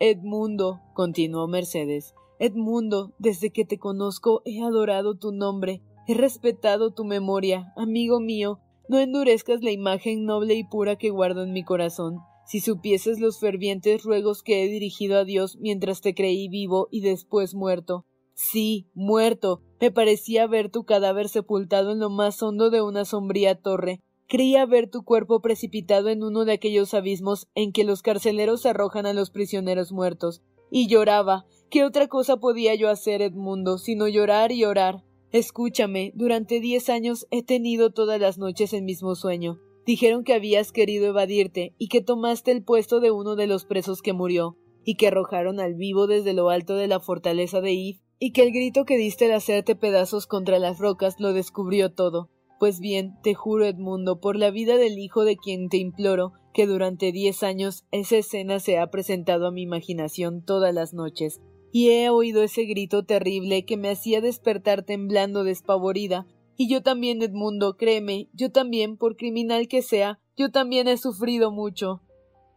Edmundo, 0.00 0.80
continuó 0.94 1.46
Mercedes, 1.46 2.14
Edmundo, 2.38 3.12
desde 3.18 3.50
que 3.50 3.66
te 3.66 3.78
conozco 3.78 4.40
he 4.46 4.62
adorado 4.62 5.14
tu 5.14 5.30
nombre, 5.30 5.82
He 6.08 6.14
respetado 6.14 6.92
tu 6.92 7.04
memoria, 7.04 7.72
amigo 7.76 8.20
mío. 8.20 8.60
No 8.88 9.00
endurezcas 9.00 9.62
la 9.62 9.72
imagen 9.72 10.24
noble 10.24 10.54
y 10.54 10.62
pura 10.62 10.94
que 10.94 11.10
guardo 11.10 11.42
en 11.42 11.52
mi 11.52 11.64
corazón. 11.64 12.20
Si 12.46 12.60
supieses 12.60 13.18
los 13.18 13.40
fervientes 13.40 14.04
ruegos 14.04 14.44
que 14.44 14.62
he 14.62 14.68
dirigido 14.68 15.18
a 15.18 15.24
Dios 15.24 15.58
mientras 15.60 16.00
te 16.00 16.14
creí 16.14 16.48
vivo 16.48 16.86
y 16.92 17.00
después 17.00 17.56
muerto. 17.56 18.04
Sí, 18.34 18.86
muerto. 18.94 19.62
Me 19.80 19.90
parecía 19.90 20.46
ver 20.46 20.70
tu 20.70 20.84
cadáver 20.84 21.28
sepultado 21.28 21.90
en 21.90 21.98
lo 21.98 22.08
más 22.08 22.40
hondo 22.40 22.70
de 22.70 22.82
una 22.82 23.04
sombría 23.04 23.56
torre. 23.56 23.98
Creía 24.28 24.64
ver 24.64 24.88
tu 24.88 25.02
cuerpo 25.02 25.40
precipitado 25.40 26.08
en 26.08 26.22
uno 26.22 26.44
de 26.44 26.52
aquellos 26.52 26.94
abismos 26.94 27.48
en 27.56 27.72
que 27.72 27.82
los 27.82 28.02
carceleros 28.02 28.64
arrojan 28.64 29.06
a 29.06 29.12
los 29.12 29.30
prisioneros 29.30 29.90
muertos. 29.90 30.40
Y 30.70 30.86
lloraba. 30.86 31.46
¿Qué 31.68 31.84
otra 31.84 32.06
cosa 32.06 32.36
podía 32.36 32.76
yo 32.76 32.90
hacer, 32.90 33.22
Edmundo, 33.22 33.78
sino 33.78 34.06
llorar 34.06 34.52
y 34.52 34.64
orar? 34.64 35.05
Escúchame, 35.32 36.12
durante 36.14 36.60
diez 36.60 36.88
años 36.88 37.26
he 37.30 37.42
tenido 37.42 37.90
todas 37.90 38.20
las 38.20 38.38
noches 38.38 38.72
el 38.72 38.82
mismo 38.82 39.14
sueño. 39.16 39.60
Dijeron 39.84 40.24
que 40.24 40.34
habías 40.34 40.72
querido 40.72 41.06
evadirte 41.06 41.74
y 41.78 41.88
que 41.88 42.00
tomaste 42.00 42.52
el 42.52 42.62
puesto 42.62 43.00
de 43.00 43.10
uno 43.10 43.36
de 43.36 43.46
los 43.46 43.64
presos 43.64 44.02
que 44.02 44.12
murió, 44.12 44.56
y 44.84 44.96
que 44.96 45.08
arrojaron 45.08 45.58
al 45.60 45.74
vivo 45.74 46.06
desde 46.06 46.32
lo 46.32 46.48
alto 46.48 46.76
de 46.76 46.86
la 46.86 47.00
fortaleza 47.00 47.60
de 47.60 47.72
If, 47.72 47.98
y 48.18 48.32
que 48.32 48.42
el 48.42 48.52
grito 48.52 48.84
que 48.84 48.96
diste 48.96 49.26
de 49.26 49.34
hacerte 49.34 49.74
pedazos 49.74 50.26
contra 50.26 50.58
las 50.58 50.78
rocas 50.78 51.16
lo 51.18 51.32
descubrió 51.32 51.92
todo. 51.92 52.30
Pues 52.58 52.80
bien, 52.80 53.16
te 53.22 53.34
juro, 53.34 53.66
Edmundo, 53.66 54.20
por 54.20 54.36
la 54.36 54.50
vida 54.50 54.76
del 54.76 54.98
hijo 54.98 55.24
de 55.24 55.36
quien 55.36 55.68
te 55.68 55.76
imploro, 55.76 56.32
que 56.54 56.66
durante 56.66 57.12
diez 57.12 57.42
años 57.42 57.84
esa 57.90 58.16
escena 58.16 58.60
se 58.60 58.78
ha 58.78 58.90
presentado 58.90 59.46
a 59.46 59.50
mi 59.50 59.62
imaginación 59.62 60.42
todas 60.42 60.72
las 60.72 60.94
noches, 60.94 61.42
y 61.76 61.90
he 61.90 62.08
oído 62.08 62.42
ese 62.42 62.64
grito 62.64 63.04
terrible 63.04 63.66
que 63.66 63.76
me 63.76 63.90
hacía 63.90 64.22
despertar 64.22 64.82
temblando 64.82 65.44
despavorida. 65.44 66.26
Y 66.56 66.70
yo 66.70 66.82
también, 66.82 67.20
Edmundo, 67.20 67.76
créeme, 67.76 68.30
yo 68.32 68.50
también, 68.50 68.96
por 68.96 69.18
criminal 69.18 69.68
que 69.68 69.82
sea, 69.82 70.18
yo 70.38 70.50
también 70.50 70.88
he 70.88 70.96
sufrido 70.96 71.50
mucho. 71.50 72.00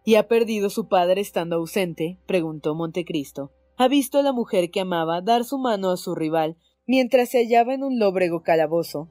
¿Y 0.05 0.15
ha 0.15 0.29
perdido 0.29 0.69
su 0.69 0.87
padre 0.87 1.19
estando 1.19 1.57
ausente? 1.57 2.17
preguntó 2.27 2.75
Montecristo. 2.75 3.51
¿Ha 3.75 3.89
visto 3.89 4.19
a 4.19 4.23
la 4.23 4.31
mujer 4.31 4.71
que 4.71 4.79
amaba 4.79 5.19
dar 5.19 5.43
su 5.43 5.57
mano 5.57 5.91
a 5.91 5.97
su 5.97 6.15
rival 6.15 6.55
mientras 6.87 7.27
se 7.27 7.39
hallaba 7.39 7.73
en 7.73 7.83
un 7.83 7.99
lóbrego 7.99 8.41
calabozo? 8.41 9.09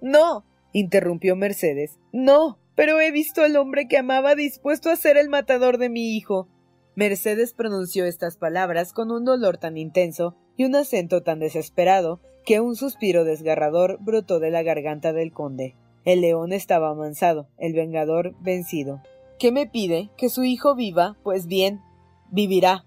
No. 0.00 0.44
interrumpió 0.72 1.34
Mercedes. 1.34 1.98
No. 2.12 2.60
Pero 2.76 3.00
he 3.00 3.10
visto 3.10 3.42
al 3.42 3.56
hombre 3.56 3.88
que 3.88 3.98
amaba 3.98 4.36
dispuesto 4.36 4.88
a 4.88 4.94
ser 4.94 5.16
el 5.16 5.28
matador 5.28 5.78
de 5.78 5.88
mi 5.88 6.16
hijo. 6.16 6.46
Mercedes 6.98 7.54
pronunció 7.54 8.06
estas 8.06 8.36
palabras 8.36 8.92
con 8.92 9.12
un 9.12 9.24
dolor 9.24 9.56
tan 9.56 9.76
intenso 9.76 10.34
y 10.56 10.64
un 10.64 10.74
acento 10.74 11.22
tan 11.22 11.38
desesperado 11.38 12.18
que 12.44 12.58
un 12.58 12.74
suspiro 12.74 13.22
desgarrador 13.22 13.98
brotó 14.00 14.40
de 14.40 14.50
la 14.50 14.64
garganta 14.64 15.12
del 15.12 15.30
conde. 15.30 15.76
El 16.04 16.22
león 16.22 16.52
estaba 16.52 16.90
amansado, 16.90 17.46
el 17.56 17.72
vengador 17.72 18.34
vencido. 18.40 19.00
¿Qué 19.38 19.52
me 19.52 19.68
pide? 19.68 20.10
¿Que 20.16 20.28
su 20.28 20.42
hijo 20.42 20.74
viva? 20.74 21.16
Pues 21.22 21.46
bien, 21.46 21.80
vivirá. 22.32 22.84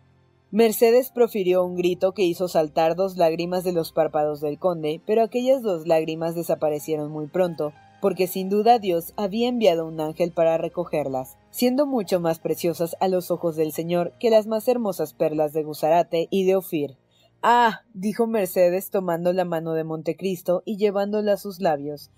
Mercedes 0.52 1.10
profirió 1.10 1.64
un 1.64 1.78
grito 1.78 2.12
que 2.12 2.24
hizo 2.24 2.50
saltar 2.50 2.98
dos 2.98 3.16
lágrimas 3.16 3.64
de 3.64 3.72
los 3.72 3.94
párpados 3.94 4.42
del 4.42 4.60
conde, 4.60 5.00
pero 5.08 5.24
aquellas 5.24 5.62
dos 5.62 5.88
lágrimas 5.88 6.36
desaparecieron 6.36 7.14
muy 7.14 7.28
pronto, 7.28 7.72
porque 8.02 8.28
sin 8.28 8.50
duda 8.50 8.80
Dios 8.80 9.14
había 9.16 9.48
enviado 9.48 9.86
un 9.86 10.02
ángel 10.02 10.32
para 10.32 10.58
recogerlas, 10.58 11.38
siendo 11.52 11.86
mucho 11.86 12.20
más 12.20 12.40
preciosas 12.40 12.98
a 13.00 13.08
los 13.08 13.32
ojos 13.32 13.56
del 13.56 13.72
Señor 13.72 14.14
que 14.20 14.32
las 14.32 14.48
más 14.48 14.68
hermosas 14.68 15.14
perlas 15.14 15.54
de 15.54 15.64
Gusarate 15.64 16.28
y 16.32 16.46
de 16.46 16.56
Ofir. 16.56 16.98
Ah, 17.44 17.82
dijo 17.94 18.28
Mercedes 18.28 18.90
tomando 18.90 19.34
la 19.34 19.46
mano 19.46 19.74
de 19.74 19.84
Montecristo 19.84 20.64
y 20.66 20.78
llevándola 20.78 21.34
a 21.34 21.38
sus 21.38 21.60
labios. 21.60 22.12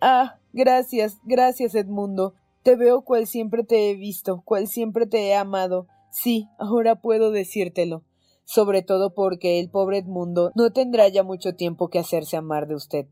Ah, 0.00 0.38
gracias, 0.52 1.18
gracias, 1.24 1.74
Edmundo. 1.74 2.34
Te 2.62 2.76
veo 2.76 3.02
cual 3.02 3.26
siempre 3.26 3.64
te 3.64 3.90
he 3.90 3.94
visto, 3.94 4.42
cual 4.44 4.68
siempre 4.68 5.06
te 5.06 5.28
he 5.28 5.34
amado. 5.34 5.86
Sí, 6.10 6.48
ahora 6.58 6.96
puedo 6.96 7.30
decírtelo. 7.30 8.04
Sobre 8.44 8.82
todo 8.82 9.14
porque 9.14 9.60
el 9.60 9.70
pobre 9.70 9.98
Edmundo 9.98 10.50
no 10.54 10.72
tendrá 10.72 11.08
ya 11.08 11.22
mucho 11.22 11.54
tiempo 11.54 11.88
que 11.88 11.98
hacerse 11.98 12.36
amar 12.36 12.66
de 12.66 12.74
usted. 12.74 13.06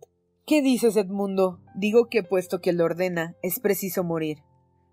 ¿Qué 0.48 0.62
dices, 0.62 0.96
Edmundo? 0.96 1.60
Digo 1.74 2.08
que 2.08 2.22
puesto 2.22 2.62
que 2.62 2.72
lo 2.72 2.86
ordena, 2.86 3.34
es 3.42 3.60
preciso 3.60 4.02
morir. 4.02 4.38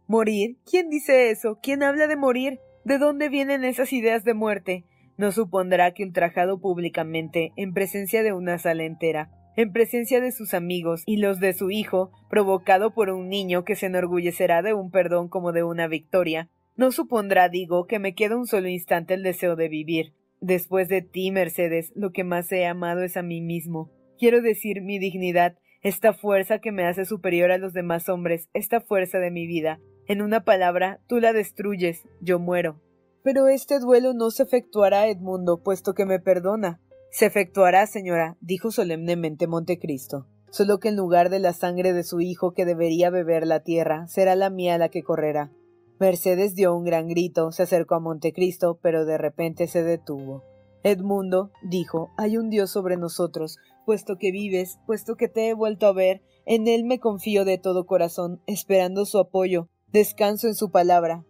¿Morir? 0.06 0.58
¿Quién 0.70 0.90
dice 0.90 1.30
eso? 1.30 1.60
¿Quién 1.64 1.82
habla 1.82 2.08
de 2.08 2.18
morir? 2.18 2.60
¿De 2.84 2.98
dónde 2.98 3.30
vienen 3.30 3.64
esas 3.64 3.94
ideas 3.94 4.26
de 4.26 4.34
muerte? 4.34 4.84
No 5.16 5.32
supondrá 5.32 5.94
que 5.94 6.04
ultrajado 6.04 6.60
públicamente, 6.60 7.54
en 7.56 7.74
presencia 7.74 8.22
de 8.22 8.34
una 8.34 8.58
sala 8.58 8.84
entera, 8.84 9.32
en 9.56 9.72
presencia 9.72 10.20
de 10.20 10.34
sus 10.34 10.54
amigos 10.54 11.04
y 11.06 11.18
los 11.18 11.40
de 11.40 11.54
su 11.54 11.72
hijo, 11.72 12.12
provocado 12.30 12.94
por 12.94 13.10
un 13.10 13.30
niño 13.30 13.64
que 13.64 13.78
se 13.78 13.86
enorgullecerá 13.86 14.62
de 14.62 14.74
un 14.74 14.92
perdón 14.92 15.30
como 15.30 15.54
de 15.54 15.64
una 15.64 15.88
victoria, 15.88 16.50
no 16.76 16.92
supondrá, 16.92 17.48
digo, 17.48 17.88
que 17.88 18.00
me 18.00 18.14
queda 18.14 18.36
un 18.36 18.46
solo 18.46 18.68
instante 18.68 19.14
el 19.14 19.24
deseo 19.24 19.56
de 19.56 19.70
vivir. 19.70 20.12
Después 20.42 20.90
de 20.90 21.02
ti, 21.02 21.32
Mercedes, 21.32 21.94
lo 21.96 22.12
que 22.12 22.26
más 22.26 22.52
he 22.52 22.66
amado 22.66 23.04
es 23.04 23.16
a 23.16 23.24
mí 23.24 23.40
mismo. 23.40 23.95
Quiero 24.18 24.42
decir 24.42 24.82
mi 24.82 25.00
dignidad, 25.00 25.58
esta 25.82 26.14
fuerza 26.14 26.60
que 26.60 26.72
me 26.72 26.86
hace 26.86 27.06
superior 27.06 27.52
a 27.52 27.58
los 27.58 27.74
demás 27.74 28.10
hombres, 28.10 28.50
esta 28.54 28.82
fuerza 28.82 29.20
de 29.20 29.30
mi 29.30 29.46
vida. 29.46 29.80
En 30.08 30.22
una 30.22 30.44
palabra, 30.44 31.00
tú 31.08 31.20
la 31.20 31.34
destruyes, 31.34 32.04
yo 32.22 32.40
muero. 32.40 32.82
Pero 33.24 33.48
este 33.48 33.80
duelo 33.80 34.14
no 34.14 34.32
se 34.32 34.44
efectuará, 34.44 35.08
Edmundo, 35.08 35.62
puesto 35.62 35.94
que 35.94 36.06
me 36.06 36.20
perdona. 36.20 36.80
Se 37.12 37.26
efectuará, 37.26 37.88
señora, 37.88 38.38
dijo 38.40 38.72
solemnemente 38.72 39.48
Montecristo. 39.48 40.28
Solo 40.50 40.80
que 40.80 40.90
en 40.90 40.96
lugar 40.96 41.30
de 41.30 41.40
la 41.40 41.54
sangre 41.54 41.92
de 41.92 42.04
su 42.04 42.22
hijo 42.22 42.54
que 42.54 42.66
debería 42.66 43.10
beber 43.10 43.46
la 43.46 43.62
tierra, 43.62 44.08
será 44.08 44.36
la 44.36 44.50
mía 44.50 44.78
la 44.78 44.90
que 44.90 45.04
correrá. 45.04 45.52
Mercedes 46.00 46.56
dio 46.56 46.76
un 46.76 46.84
gran 46.84 47.08
grito, 47.08 47.52
se 47.52 47.64
acercó 47.64 47.96
a 47.96 48.00
Montecristo, 48.00 48.80
pero 48.82 49.06
de 49.06 49.18
repente 49.18 49.68
se 49.68 49.84
detuvo. 49.84 50.44
Edmundo, 50.84 51.52
dijo, 51.64 52.12
hay 52.18 52.38
un 52.38 52.50
Dios 52.50 52.70
sobre 52.70 52.96
nosotros, 52.96 53.58
puesto 53.86 54.18
que 54.18 54.32
vives, 54.32 54.80
puesto 54.86 55.16
que 55.16 55.28
te 55.28 55.50
he 55.50 55.54
vuelto 55.54 55.88
a 55.88 55.94
ver, 55.94 56.22
en 56.46 56.68
él 56.68 56.84
me 56.84 57.00
confío 57.00 57.46
de 57.46 57.58
todo 57.58 57.86
corazón, 57.86 58.42
esperando 58.48 59.06
su 59.06 59.20
apoyo, 59.20 59.70
descanso 59.92 60.48
en 60.48 60.56
su 60.56 60.72
palabra. 60.72 61.26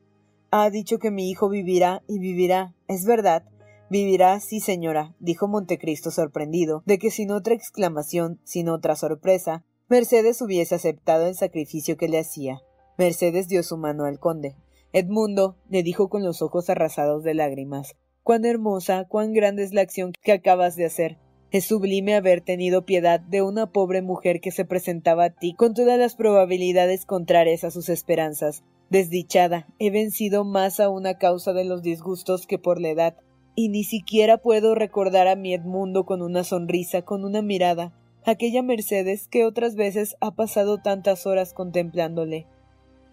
Ha 0.52 0.70
dicho 0.70 0.98
que 1.00 1.12
mi 1.12 1.30
hijo 1.30 1.50
vivirá 1.50 2.02
y 2.08 2.20
vivirá, 2.20 2.74
es 2.88 3.06
verdad, 3.06 3.44
Vivirá, 3.89 4.39
sí, 4.39 4.62
señora, 4.62 5.15
dijo 5.20 5.48
Montecristo 5.48 6.10
sorprendido 6.10 6.82
de 6.88 6.98
que 6.98 7.12
sin 7.12 7.30
otra 7.30 7.54
exclamación, 7.54 8.39
sin 8.44 8.68
otra 8.68 8.96
sorpresa, 8.96 9.63
Mercedes 9.88 10.41
hubiese 10.41 10.74
aceptado 10.74 11.28
el 11.28 11.36
sacrificio 11.36 11.96
que 11.96 12.08
le 12.08 12.18
hacía. 12.18 12.62
Mercedes 12.98 13.48
dio 13.48 13.62
su 13.62 13.78
mano 13.78 14.06
al 14.06 14.20
conde. 14.20 14.56
Edmundo, 14.91 15.58
le 15.70 15.84
dijo 15.84 16.10
con 16.10 16.24
los 16.24 16.41
ojos 16.41 16.70
arrasados 16.70 17.24
de 17.24 17.36
lágrimas, 17.36 17.96
cuán 18.24 18.46
hermosa, 18.46 19.06
cuán 19.08 19.34
grande 19.34 19.63
es 19.63 19.74
la 19.74 19.82
acción 19.82 20.13
que 20.24 20.32
acabas 20.32 20.76
de 20.76 20.86
hacer. 20.86 21.20
Es 21.56 21.68
sublime 21.68 22.15
haber 22.15 22.41
tenido 22.41 22.86
piedad 22.86 23.22
de 23.22 23.41
una 23.41 23.72
pobre 23.72 24.02
mujer 24.02 24.41
que 24.41 24.52
se 24.52 24.65
presentaba 24.65 25.24
a 25.24 25.30
ti 25.30 25.54
con 25.54 25.74
todas 25.74 25.98
las 25.98 26.18
probabilidades 26.18 27.06
contrarias 27.06 27.63
a 27.63 27.72
sus 27.72 27.88
esperanzas. 27.88 28.65
Desdichada, 28.89 29.65
he 29.80 29.89
vencido 29.89 30.44
más 30.44 30.82
a 30.82 30.89
una 30.89 31.18
causa 31.18 31.54
de 31.54 31.63
los 31.63 31.82
disgustos 31.82 32.46
que 32.46 32.60
por 32.60 32.82
la 32.82 32.89
edad 32.89 33.15
y 33.56 33.70
ni 33.70 33.86
siquiera 33.86 34.38
puedo 34.38 34.76
recordar 34.76 35.30
a 35.30 35.38
mi 35.38 35.54
Edmundo 35.54 36.06
con 36.06 36.22
una 36.22 36.44
sonrisa, 36.44 37.04
con 37.04 37.24
una 37.24 37.41
mirada, 37.41 37.94
aquella 38.26 38.62
Mercedes 38.62 39.30
que 39.30 39.46
otras 39.46 39.76
veces 39.76 40.18
ha 40.20 40.32
pasado 40.32 40.80
tantas 40.82 41.26
horas 41.26 41.54
contemplándole. 41.54 42.48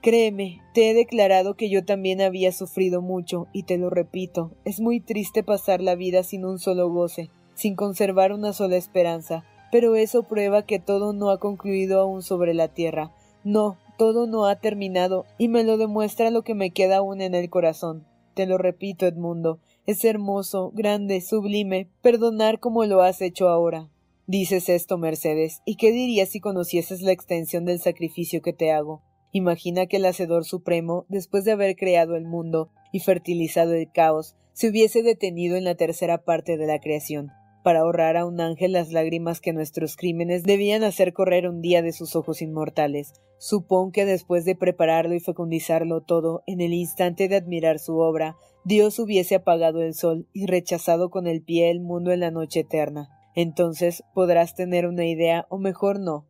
Créeme, 0.00 0.58
te 0.74 0.90
he 0.90 0.94
declarado 0.94 1.54
que 1.54 1.70
yo 1.70 1.84
también 1.84 2.20
había 2.20 2.50
sufrido 2.50 3.02
mucho, 3.02 3.46
y 3.52 3.62
te 3.62 3.78
lo 3.78 3.88
repito, 3.88 4.50
es 4.64 4.80
muy 4.80 4.98
triste 4.98 5.44
pasar 5.44 5.80
la 5.80 5.94
vida 5.94 6.24
sin 6.24 6.44
un 6.44 6.58
solo 6.58 6.90
goce, 6.90 7.30
sin 7.54 7.76
conservar 7.76 8.32
una 8.32 8.52
sola 8.52 8.76
esperanza, 8.76 9.44
pero 9.70 9.94
eso 9.94 10.24
prueba 10.24 10.66
que 10.66 10.78
todo 10.78 11.12
no 11.12 11.30
ha 11.30 11.38
concluido 11.38 12.00
aún 12.00 12.22
sobre 12.22 12.54
la 12.54 12.68
tierra. 12.68 13.12
No, 13.44 13.78
todo 13.96 14.26
no 14.26 14.46
ha 14.46 14.56
terminado, 14.56 15.24
y 15.38 15.48
me 15.48 15.64
lo 15.64 15.76
demuestra 15.76 16.30
lo 16.30 16.42
que 16.42 16.54
me 16.54 16.70
queda 16.70 16.98
aún 16.98 17.20
en 17.20 17.34
el 17.34 17.50
corazón. 17.50 18.06
Te 18.34 18.46
lo 18.46 18.58
repito, 18.58 19.06
Edmundo, 19.06 19.60
es 19.86 20.04
hermoso, 20.04 20.70
grande, 20.74 21.20
sublime, 21.20 21.88
perdonar 22.02 22.60
como 22.60 22.84
lo 22.84 23.02
has 23.02 23.20
hecho 23.20 23.48
ahora. 23.48 23.90
Dices 24.26 24.68
esto, 24.68 24.98
Mercedes, 24.98 25.60
¿y 25.64 25.76
qué 25.76 25.90
dirías 25.90 26.30
si 26.30 26.40
conocieses 26.40 27.02
la 27.02 27.12
extensión 27.12 27.64
del 27.64 27.80
sacrificio 27.80 28.40
que 28.40 28.52
te 28.52 28.70
hago? 28.70 29.02
Imagina 29.32 29.86
que 29.86 29.96
el 29.96 30.04
Hacedor 30.04 30.44
Supremo, 30.44 31.06
después 31.08 31.44
de 31.44 31.52
haber 31.52 31.76
creado 31.76 32.16
el 32.16 32.24
mundo 32.24 32.70
y 32.92 33.00
fertilizado 33.00 33.72
el 33.72 33.90
caos, 33.90 34.36
se 34.52 34.68
hubiese 34.68 35.02
detenido 35.02 35.56
en 35.56 35.64
la 35.64 35.74
tercera 35.74 36.18
parte 36.18 36.56
de 36.56 36.66
la 36.66 36.78
creación, 36.78 37.32
para 37.62 37.80
ahorrar 37.80 38.16
a 38.16 38.26
un 38.26 38.40
ángel 38.40 38.72
las 38.72 38.92
lágrimas 38.92 39.40
que 39.40 39.52
nuestros 39.52 39.96
crímenes 39.96 40.42
debían 40.42 40.84
hacer 40.84 41.12
correr 41.12 41.48
un 41.48 41.60
día 41.60 41.82
de 41.82 41.92
sus 41.92 42.16
ojos 42.16 42.42
inmortales. 42.42 43.12
Supón 43.38 43.92
que 43.92 44.04
después 44.04 44.44
de 44.44 44.54
prepararlo 44.54 45.14
y 45.14 45.20
fecundizarlo 45.20 46.00
todo, 46.00 46.42
en 46.46 46.60
el 46.60 46.72
instante 46.74 47.28
de 47.28 47.36
admirar 47.36 47.78
su 47.78 47.98
obra, 47.98 48.36
Dios 48.64 48.98
hubiese 48.98 49.36
apagado 49.36 49.82
el 49.82 49.94
sol 49.94 50.28
y 50.32 50.46
rechazado 50.46 51.10
con 51.10 51.26
el 51.26 51.42
pie 51.42 51.70
el 51.70 51.80
mundo 51.80 52.12
en 52.12 52.20
la 52.20 52.30
noche 52.30 52.60
eterna. 52.60 53.08
Entonces 53.34 54.04
podrás 54.14 54.54
tener 54.54 54.86
una 54.86 55.06
idea, 55.06 55.46
o 55.48 55.58
mejor 55.58 55.98
no. 55.98 56.26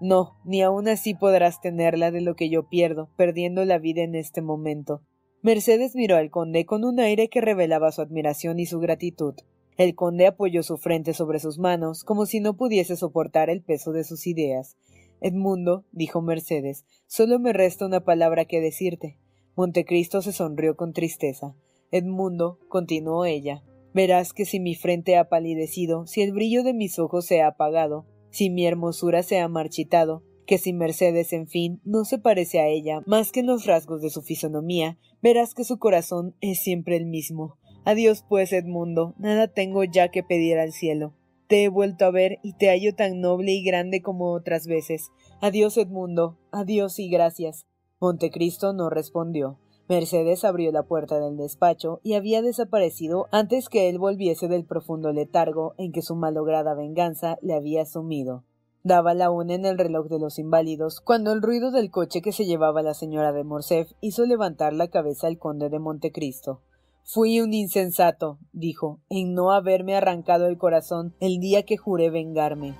No, 0.00 0.36
ni 0.44 0.62
aun 0.62 0.88
así 0.88 1.14
podrás 1.14 1.60
tenerla 1.60 2.10
de 2.10 2.20
lo 2.20 2.34
que 2.34 2.50
yo 2.50 2.68
pierdo, 2.68 3.08
perdiendo 3.16 3.64
la 3.64 3.78
vida 3.78 4.02
en 4.02 4.14
este 4.14 4.42
momento. 4.42 5.02
Mercedes 5.42 5.94
miró 5.94 6.16
al 6.16 6.30
conde 6.30 6.66
con 6.66 6.84
un 6.84 6.98
aire 6.98 7.28
que 7.28 7.40
revelaba 7.40 7.92
su 7.92 8.02
admiración 8.02 8.58
y 8.58 8.66
su 8.66 8.80
gratitud. 8.80 9.34
El 9.76 9.94
conde 9.94 10.26
apoyó 10.26 10.62
su 10.62 10.78
frente 10.78 11.12
sobre 11.12 11.38
sus 11.38 11.58
manos, 11.58 12.02
como 12.02 12.24
si 12.24 12.40
no 12.40 12.56
pudiese 12.56 12.96
soportar 12.96 13.50
el 13.50 13.62
peso 13.62 13.92
de 13.92 14.04
sus 14.04 14.26
ideas. 14.26 14.76
Edmundo, 15.20 15.84
dijo 15.92 16.22
Mercedes, 16.22 16.84
solo 17.06 17.38
me 17.38 17.52
resta 17.52 17.86
una 17.86 18.04
palabra 18.04 18.46
que 18.46 18.60
decirte. 18.60 19.18
Montecristo 19.54 20.22
se 20.22 20.32
sonrió 20.32 20.76
con 20.76 20.92
tristeza. 20.92 21.54
Edmundo, 21.90 22.58
continuó 22.68 23.24
ella, 23.24 23.62
verás 23.94 24.32
que 24.32 24.44
si 24.44 24.60
mi 24.60 24.74
frente 24.74 25.16
ha 25.16 25.28
palidecido, 25.28 26.06
si 26.06 26.22
el 26.22 26.32
brillo 26.32 26.62
de 26.62 26.74
mis 26.74 26.98
ojos 26.98 27.26
se 27.26 27.42
ha 27.42 27.48
apagado, 27.48 28.06
si 28.30 28.50
mi 28.50 28.66
hermosura 28.66 29.22
se 29.22 29.38
ha 29.38 29.48
marchitado, 29.48 30.22
que 30.46 30.58
si 30.58 30.72
Mercedes, 30.72 31.32
en 31.32 31.48
fin, 31.48 31.80
no 31.84 32.04
se 32.04 32.18
parece 32.18 32.60
a 32.60 32.68
ella 32.68 33.02
más 33.06 33.32
que 33.32 33.40
en 33.40 33.46
los 33.46 33.66
rasgos 33.66 34.00
de 34.00 34.10
su 34.10 34.22
fisonomía, 34.22 34.98
verás 35.22 35.54
que 35.54 35.64
su 35.64 35.78
corazón 35.78 36.34
es 36.40 36.62
siempre 36.62 36.96
el 36.96 37.06
mismo. 37.06 37.58
Adiós, 37.86 38.24
pues, 38.28 38.52
Edmundo, 38.52 39.14
nada 39.16 39.46
tengo 39.46 39.84
ya 39.84 40.08
que 40.08 40.24
pedir 40.24 40.58
al 40.58 40.72
cielo. 40.72 41.14
Te 41.46 41.62
he 41.62 41.68
vuelto 41.68 42.04
a 42.04 42.10
ver 42.10 42.40
y 42.42 42.54
te 42.54 42.66
hallo 42.66 42.96
tan 42.96 43.20
noble 43.20 43.52
y 43.52 43.62
grande 43.62 44.02
como 44.02 44.32
otras 44.32 44.66
veces. 44.66 45.12
Adiós, 45.40 45.76
Edmundo, 45.76 46.36
adiós 46.50 46.98
y 46.98 47.08
gracias. 47.08 47.64
Montecristo 48.00 48.72
no 48.72 48.90
respondió. 48.90 49.60
Mercedes 49.88 50.44
abrió 50.44 50.72
la 50.72 50.82
puerta 50.82 51.20
del 51.20 51.36
despacho 51.36 52.00
y 52.02 52.14
había 52.14 52.42
desaparecido 52.42 53.28
antes 53.30 53.68
que 53.68 53.88
él 53.88 54.00
volviese 54.00 54.48
del 54.48 54.64
profundo 54.64 55.12
letargo 55.12 55.74
en 55.78 55.92
que 55.92 56.02
su 56.02 56.16
malograda 56.16 56.74
venganza 56.74 57.38
le 57.40 57.54
había 57.54 57.86
sumido. 57.86 58.42
Daba 58.82 59.14
la 59.14 59.30
una 59.30 59.54
en 59.54 59.64
el 59.64 59.78
reloj 59.78 60.08
de 60.08 60.18
los 60.18 60.40
inválidos, 60.40 61.00
cuando 61.00 61.30
el 61.30 61.40
ruido 61.40 61.70
del 61.70 61.92
coche 61.92 62.20
que 62.20 62.32
se 62.32 62.46
llevaba 62.46 62.82
la 62.82 62.94
señora 62.94 63.32
de 63.32 63.44
Morcerf 63.44 63.92
hizo 64.00 64.26
levantar 64.26 64.72
la 64.72 64.88
cabeza 64.88 65.28
al 65.28 65.38
conde 65.38 65.68
de 65.68 65.78
Montecristo. 65.78 66.62
Fui 67.08 67.40
un 67.40 67.54
insensato, 67.54 68.40
dijo, 68.50 69.00
en 69.08 69.32
no 69.32 69.52
haberme 69.52 69.94
arrancado 69.94 70.48
el 70.48 70.58
corazón 70.58 71.14
el 71.20 71.38
día 71.38 71.62
que 71.62 71.76
juré 71.76 72.10
vengarme. 72.10 72.74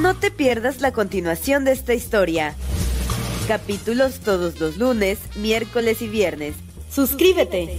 No 0.00 0.16
te 0.16 0.32
pierdas 0.32 0.80
la 0.80 0.90
continuación 0.90 1.64
de 1.64 1.70
esta 1.70 1.94
historia. 1.94 2.56
Capítulos 3.46 4.18
todos 4.18 4.58
los 4.58 4.76
lunes, 4.76 5.20
miércoles 5.36 6.02
y 6.02 6.08
viernes. 6.08 6.56
Suscríbete. 6.90 7.78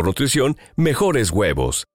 mejor 0.00 0.06
nutrición, 0.06 0.56
mejores 0.76 1.30
huevos. 1.30 1.86